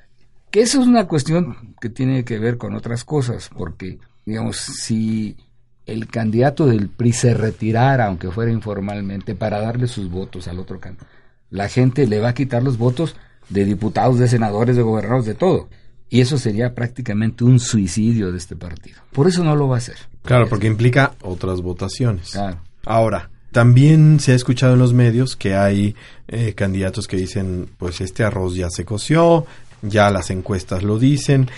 Que 0.52 0.62
eso 0.62 0.82
es 0.82 0.88
una 0.88 1.08
cuestión 1.08 1.76
que 1.80 1.90
tiene 1.90 2.24
que 2.26 2.38
ver 2.38 2.58
con 2.58 2.76
otras 2.76 3.06
cosas, 3.06 3.50
porque, 3.58 4.00
digamos, 4.26 4.58
si 4.58 5.38
el 5.86 6.08
candidato 6.08 6.68
del 6.68 6.90
PRI 6.90 7.14
se 7.14 7.34
retirara, 7.34 8.08
aunque 8.08 8.30
fuera 8.30 8.52
informalmente, 8.52 9.34
para 9.34 9.62
darle 9.62 9.88
sus 9.88 10.10
votos 10.10 10.48
al 10.48 10.60
otro 10.60 10.80
candidato, 10.80 11.10
la 11.50 11.70
gente 11.70 12.06
le 12.06 12.20
va 12.20 12.30
a 12.30 12.34
quitar 12.34 12.64
los 12.64 12.78
votos 12.78 13.16
de 13.50 13.66
diputados, 13.66 14.20
de 14.20 14.28
senadores, 14.28 14.76
de 14.76 14.82
gobernadores, 14.82 15.26
de 15.26 15.36
todo. 15.36 15.70
Y 16.10 16.20
eso 16.20 16.38
sería 16.38 16.76
prácticamente 16.76 17.46
un 17.46 17.60
suicidio 17.60 18.32
de 18.32 18.38
este 18.38 18.58
partido. 18.58 18.98
Por 19.14 19.28
eso 19.28 19.44
no 19.46 19.56
lo 19.56 19.70
va 19.70 19.76
a 19.76 19.80
hacer. 19.80 19.96
Claro, 20.24 20.50
porque 20.50 20.68
implica 20.68 21.14
otras 21.22 21.62
votaciones. 21.62 22.38
Ahora, 22.86 23.30
también 23.52 24.20
se 24.20 24.34
ha 24.34 24.36
escuchado 24.36 24.74
en 24.74 24.80
los 24.80 24.94
medios 24.94 25.36
que 25.36 25.56
hay 25.56 25.96
eh, 26.28 26.54
candidatos 26.54 27.08
que 27.08 27.18
dicen, 27.18 27.70
pues 27.78 28.02
este 28.02 28.24
arroz 28.24 28.56
ya 28.56 28.70
se 28.70 28.84
coció, 28.84 29.46
ya 29.82 30.10
las 30.10 30.30
encuestas 30.30 30.84
lo 30.84 31.00
dicen. 31.00 31.50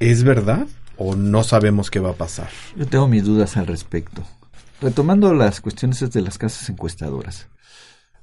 ¿Es 0.00 0.22
verdad 0.22 0.66
o 0.96 1.16
no 1.16 1.44
sabemos 1.44 1.90
qué 1.90 2.00
va 2.00 2.10
a 2.10 2.14
pasar? 2.14 2.48
Yo 2.76 2.86
tengo 2.86 3.08
mis 3.08 3.24
dudas 3.24 3.56
al 3.56 3.66
respecto. 3.66 4.22
Retomando 4.80 5.34
las 5.34 5.60
cuestiones 5.60 5.98
de 6.10 6.22
las 6.22 6.38
casas 6.38 6.68
encuestadoras. 6.68 7.48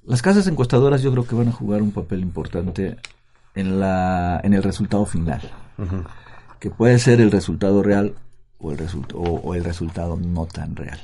Las 0.03 0.21
casas 0.21 0.47
encuestadoras 0.47 1.01
yo 1.01 1.11
creo 1.11 1.25
que 1.25 1.35
van 1.35 1.49
a 1.49 1.51
jugar 1.51 1.81
un 1.81 1.91
papel 1.91 2.21
importante 2.21 2.97
en, 3.55 3.79
la, 3.79 4.39
en 4.43 4.53
el 4.53 4.61
resultado 4.61 5.05
final, 5.05 5.41
que 6.59 6.69
puede 6.69 6.99
ser 6.99 7.21
el 7.21 7.31
resultado 7.31 7.81
real 7.81 8.13
o 8.59 8.71
el, 8.71 8.79
o 9.13 9.55
el 9.55 9.63
resultado 9.63 10.15
no 10.17 10.45
tan 10.45 10.75
real. 10.75 10.99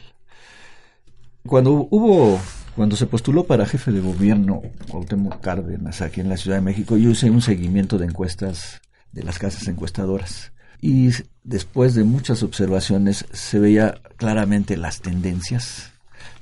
Cuando 1.48 1.88
hubo 1.90 2.40
cuando 2.76 2.96
se 2.96 3.06
postuló 3.06 3.46
para 3.46 3.66
jefe 3.66 3.92
de 3.92 4.00
gobierno 4.00 4.62
Cuauhtémoc 4.90 5.42
Cárdenas 5.42 6.02
aquí 6.02 6.22
en 6.22 6.30
la 6.30 6.38
Ciudad 6.38 6.58
de 6.58 6.62
México, 6.62 6.98
yo 6.98 7.12
hice 7.12 7.30
un 7.30 7.42
seguimiento 7.42 7.98
de 7.98 8.06
encuestas 8.06 8.82
de 9.12 9.24
las 9.24 9.40
casas 9.40 9.68
encuestadoras. 9.68 10.54
Y 10.80 11.10
después 11.44 11.94
de 11.94 12.04
muchas 12.04 12.44
observaciones 12.44 13.26
se 13.32 13.60
veía 13.60 14.02
claramente 14.18 14.78
las 14.78 15.02
tendencias 15.02 15.92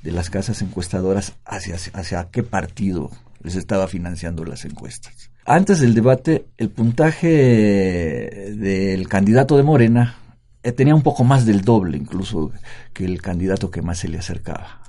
de 0.02 0.12
las 0.12 0.30
casas 0.30 0.62
encuestadoras 0.62 1.34
hacia, 1.44 1.76
hacia 1.92 2.30
qué 2.30 2.42
partido 2.42 3.10
les 3.42 3.56
estaba 3.56 3.86
financiando 3.88 4.44
las 4.44 4.64
encuestas. 4.64 5.30
Antes 5.44 5.80
del 5.80 5.94
debate, 5.94 6.46
el 6.58 6.70
puntaje 6.70 8.54
del 8.56 9.08
candidato 9.08 9.56
de 9.56 9.62
Morena 9.62 10.16
eh, 10.62 10.72
tenía 10.72 10.94
un 10.94 11.02
poco 11.02 11.24
más 11.24 11.44
del 11.44 11.62
doble 11.62 11.96
incluso 11.96 12.52
que 12.92 13.04
el 13.04 13.20
candidato 13.20 13.70
que 13.70 13.82
más 13.82 13.98
se 13.98 14.08
le 14.08 14.18
acercaba 14.18 14.79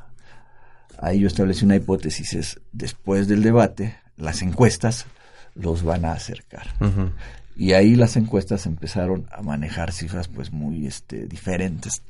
ahí 1.01 1.19
yo 1.19 1.27
establecí 1.27 1.65
una 1.65 1.75
hipótesis, 1.75 2.33
es 2.33 2.61
después 2.71 3.27
del 3.27 3.41
debate, 3.43 3.95
las 4.17 4.41
encuestas 4.41 5.07
los 5.55 5.83
van 5.83 6.05
a 6.05 6.13
acercar. 6.13 6.67
Y 7.57 7.73
ahí 7.73 7.95
las 7.95 8.15
encuestas 8.15 8.65
empezaron 8.65 9.27
a 9.31 9.41
manejar 9.41 9.91
cifras 9.91 10.27
pues 10.27 10.51
muy 10.51 10.87
este, 10.87 11.27
diferentes. 11.27 12.03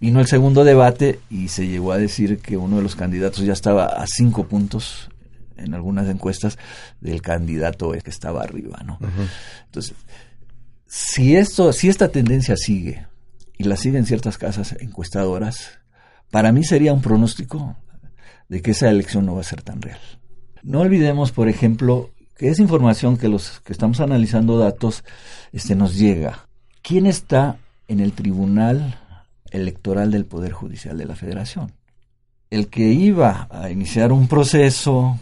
Vino 0.00 0.18
el 0.18 0.26
segundo 0.26 0.64
debate 0.64 1.20
y 1.30 1.48
se 1.48 1.68
llegó 1.68 1.92
a 1.92 1.98
decir 1.98 2.38
que 2.38 2.56
uno 2.56 2.76
de 2.78 2.82
los 2.82 2.96
candidatos 2.96 3.44
ya 3.44 3.52
estaba 3.52 3.86
a 3.86 4.04
cinco 4.06 4.48
puntos 4.48 5.08
en 5.56 5.74
algunas 5.74 6.08
encuestas 6.08 6.58
del 7.00 7.22
candidato 7.22 7.92
que 7.92 8.10
estaba 8.10 8.42
arriba, 8.42 8.82
¿no? 8.84 8.98
Entonces, 9.66 9.94
si 10.88 11.36
esto, 11.36 11.72
si 11.72 11.88
esta 11.88 12.08
tendencia 12.08 12.56
sigue 12.56 13.06
y 13.56 13.64
la 13.64 13.76
siguen 13.76 14.04
ciertas 14.04 14.38
casas 14.38 14.74
encuestadoras, 14.80 15.78
para 16.32 16.50
mí 16.50 16.64
sería 16.64 16.92
un 16.92 17.02
pronóstico 17.02 17.76
de 18.48 18.62
que 18.62 18.72
esa 18.72 18.90
elección 18.90 19.26
no 19.26 19.34
va 19.34 19.40
a 19.40 19.44
ser 19.44 19.62
tan 19.62 19.80
real. 19.80 20.00
No 20.62 20.80
olvidemos, 20.80 21.32
por 21.32 21.48
ejemplo, 21.48 22.10
que 22.36 22.48
esa 22.48 22.62
información 22.62 23.16
que 23.16 23.28
los 23.28 23.60
que 23.60 23.72
estamos 23.72 24.00
analizando 24.00 24.58
datos 24.58 25.04
este, 25.52 25.74
nos 25.74 25.96
llega. 25.96 26.46
¿Quién 26.82 27.06
está 27.06 27.58
en 27.88 28.00
el 28.00 28.12
tribunal 28.12 28.98
electoral 29.52 30.10
del 30.10 30.24
Poder 30.24 30.52
Judicial 30.52 30.98
de 30.98 31.06
la 31.06 31.14
Federación. 31.14 31.72
El 32.50 32.68
que 32.68 32.88
iba 32.88 33.48
a 33.50 33.70
iniciar 33.70 34.12
un 34.12 34.28
proceso, 34.28 35.18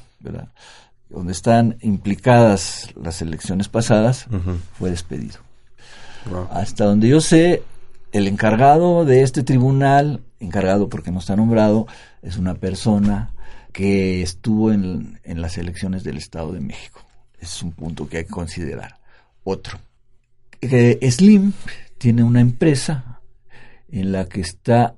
donde 1.09 1.33
están 1.33 1.77
implicadas 1.83 2.89
las 3.01 3.23
elecciones 3.23 3.69
pasadas, 3.69 4.27
fue 4.79 4.91
despedido. 4.91 5.39
Hasta 6.51 6.85
donde 6.85 7.09
yo 7.09 7.21
sé, 7.21 7.63
el 8.13 8.27
encargado 8.27 9.05
de 9.05 9.23
este 9.23 9.43
tribunal, 9.43 10.21
encargado 10.41 10.89
porque 10.89 11.11
no 11.11 11.21
está 11.21 11.37
nombrado, 11.37 11.87
es 12.23 12.37
una 12.37 12.55
persona 12.55 13.31
que 13.73 14.23
estuvo 14.23 14.73
en, 14.73 15.21
en 15.23 15.41
las 15.41 15.59
elecciones 15.59 16.03
del 16.03 16.17
Estado 16.17 16.53
de 16.53 16.61
México. 16.61 17.05
Es 17.39 17.63
un 17.63 17.73
punto 17.73 18.09
que 18.09 18.19
hay 18.19 18.25
que 18.25 18.31
considerar. 18.31 18.99
Otro. 19.45 19.79
Slim 20.63 21.53
tiene 21.99 22.23
una 22.23 22.41
empresa 22.41 23.21
en 23.91 24.13
la 24.13 24.27
que 24.27 24.41
está 24.41 24.95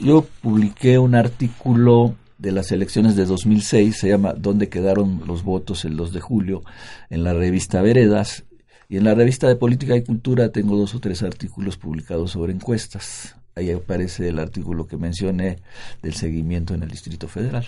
Yo 0.00 0.26
publiqué 0.40 0.98
un 0.98 1.14
artículo 1.14 2.16
de 2.42 2.50
las 2.50 2.72
elecciones 2.72 3.14
de 3.14 3.24
2006, 3.24 3.96
se 3.96 4.08
llama 4.08 4.34
¿Dónde 4.36 4.68
quedaron 4.68 5.22
los 5.28 5.44
votos 5.44 5.84
el 5.84 5.96
2 5.96 6.12
de 6.12 6.20
julio? 6.20 6.62
en 7.08 7.22
la 7.22 7.34
revista 7.34 7.80
Veredas. 7.82 8.44
Y 8.88 8.96
en 8.96 9.04
la 9.04 9.14
revista 9.14 9.46
de 9.46 9.54
Política 9.54 9.96
y 9.96 10.02
Cultura 10.02 10.50
tengo 10.50 10.76
dos 10.76 10.94
o 10.94 11.00
tres 11.00 11.22
artículos 11.22 11.76
publicados 11.78 12.32
sobre 12.32 12.52
encuestas. 12.52 13.36
Ahí 13.54 13.70
aparece 13.70 14.28
el 14.28 14.40
artículo 14.40 14.86
que 14.86 14.96
mencioné 14.96 15.60
del 16.02 16.14
seguimiento 16.14 16.74
en 16.74 16.82
el 16.82 16.90
Distrito 16.90 17.28
Federal. 17.28 17.64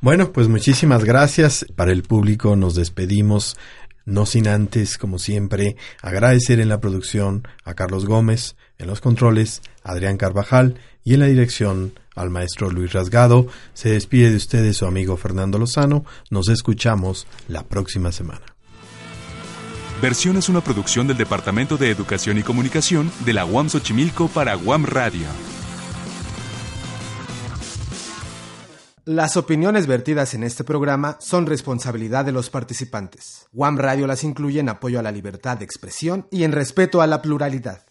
Bueno, 0.00 0.32
pues 0.32 0.48
muchísimas 0.48 1.04
gracias. 1.04 1.66
Para 1.76 1.92
el 1.92 2.02
público 2.02 2.56
nos 2.56 2.74
despedimos, 2.74 3.56
no 4.06 4.24
sin 4.24 4.48
antes, 4.48 4.96
como 4.96 5.18
siempre, 5.18 5.76
agradecer 6.00 6.60
en 6.60 6.70
la 6.70 6.80
producción 6.80 7.46
a 7.64 7.74
Carlos 7.74 8.06
Gómez, 8.06 8.56
en 8.78 8.86
los 8.86 9.00
controles, 9.00 9.60
Adrián 9.84 10.16
Carvajal 10.16 10.76
y 11.04 11.14
en 11.14 11.20
la 11.20 11.26
dirección 11.26 11.92
al 12.16 12.30
maestro 12.30 12.70
Luis 12.70 12.92
Rasgado. 12.92 13.46
Se 13.74 13.90
despide 13.90 14.30
de 14.30 14.36
ustedes 14.36 14.78
su 14.78 14.86
amigo 14.86 15.16
Fernando 15.16 15.58
Lozano. 15.58 16.04
Nos 16.30 16.48
escuchamos 16.48 17.28
la 17.46 17.62
próxima 17.62 18.10
semana. 18.10 18.42
Versión 20.02 20.36
es 20.36 20.48
una 20.48 20.60
producción 20.60 21.06
del 21.06 21.16
Departamento 21.16 21.78
de 21.78 21.90
Educación 21.90 22.36
y 22.36 22.42
Comunicación 22.42 23.10
de 23.24 23.32
la 23.32 23.46
UAM 23.46 23.70
Xochimilco 23.70 24.28
para 24.28 24.56
UAM 24.56 24.84
Radio. 24.84 25.26
Las 29.06 29.36
opiniones 29.36 29.86
vertidas 29.86 30.34
en 30.34 30.42
este 30.42 30.64
programa 30.64 31.16
son 31.20 31.46
responsabilidad 31.46 32.24
de 32.24 32.32
los 32.32 32.50
participantes. 32.50 33.46
WAM 33.52 33.78
Radio 33.78 34.08
las 34.08 34.24
incluye 34.24 34.58
en 34.58 34.68
apoyo 34.68 34.98
a 34.98 35.02
la 35.02 35.12
libertad 35.12 35.56
de 35.56 35.64
expresión 35.64 36.26
y 36.32 36.42
en 36.42 36.50
respeto 36.50 37.00
a 37.00 37.06
la 37.06 37.22
pluralidad. 37.22 37.86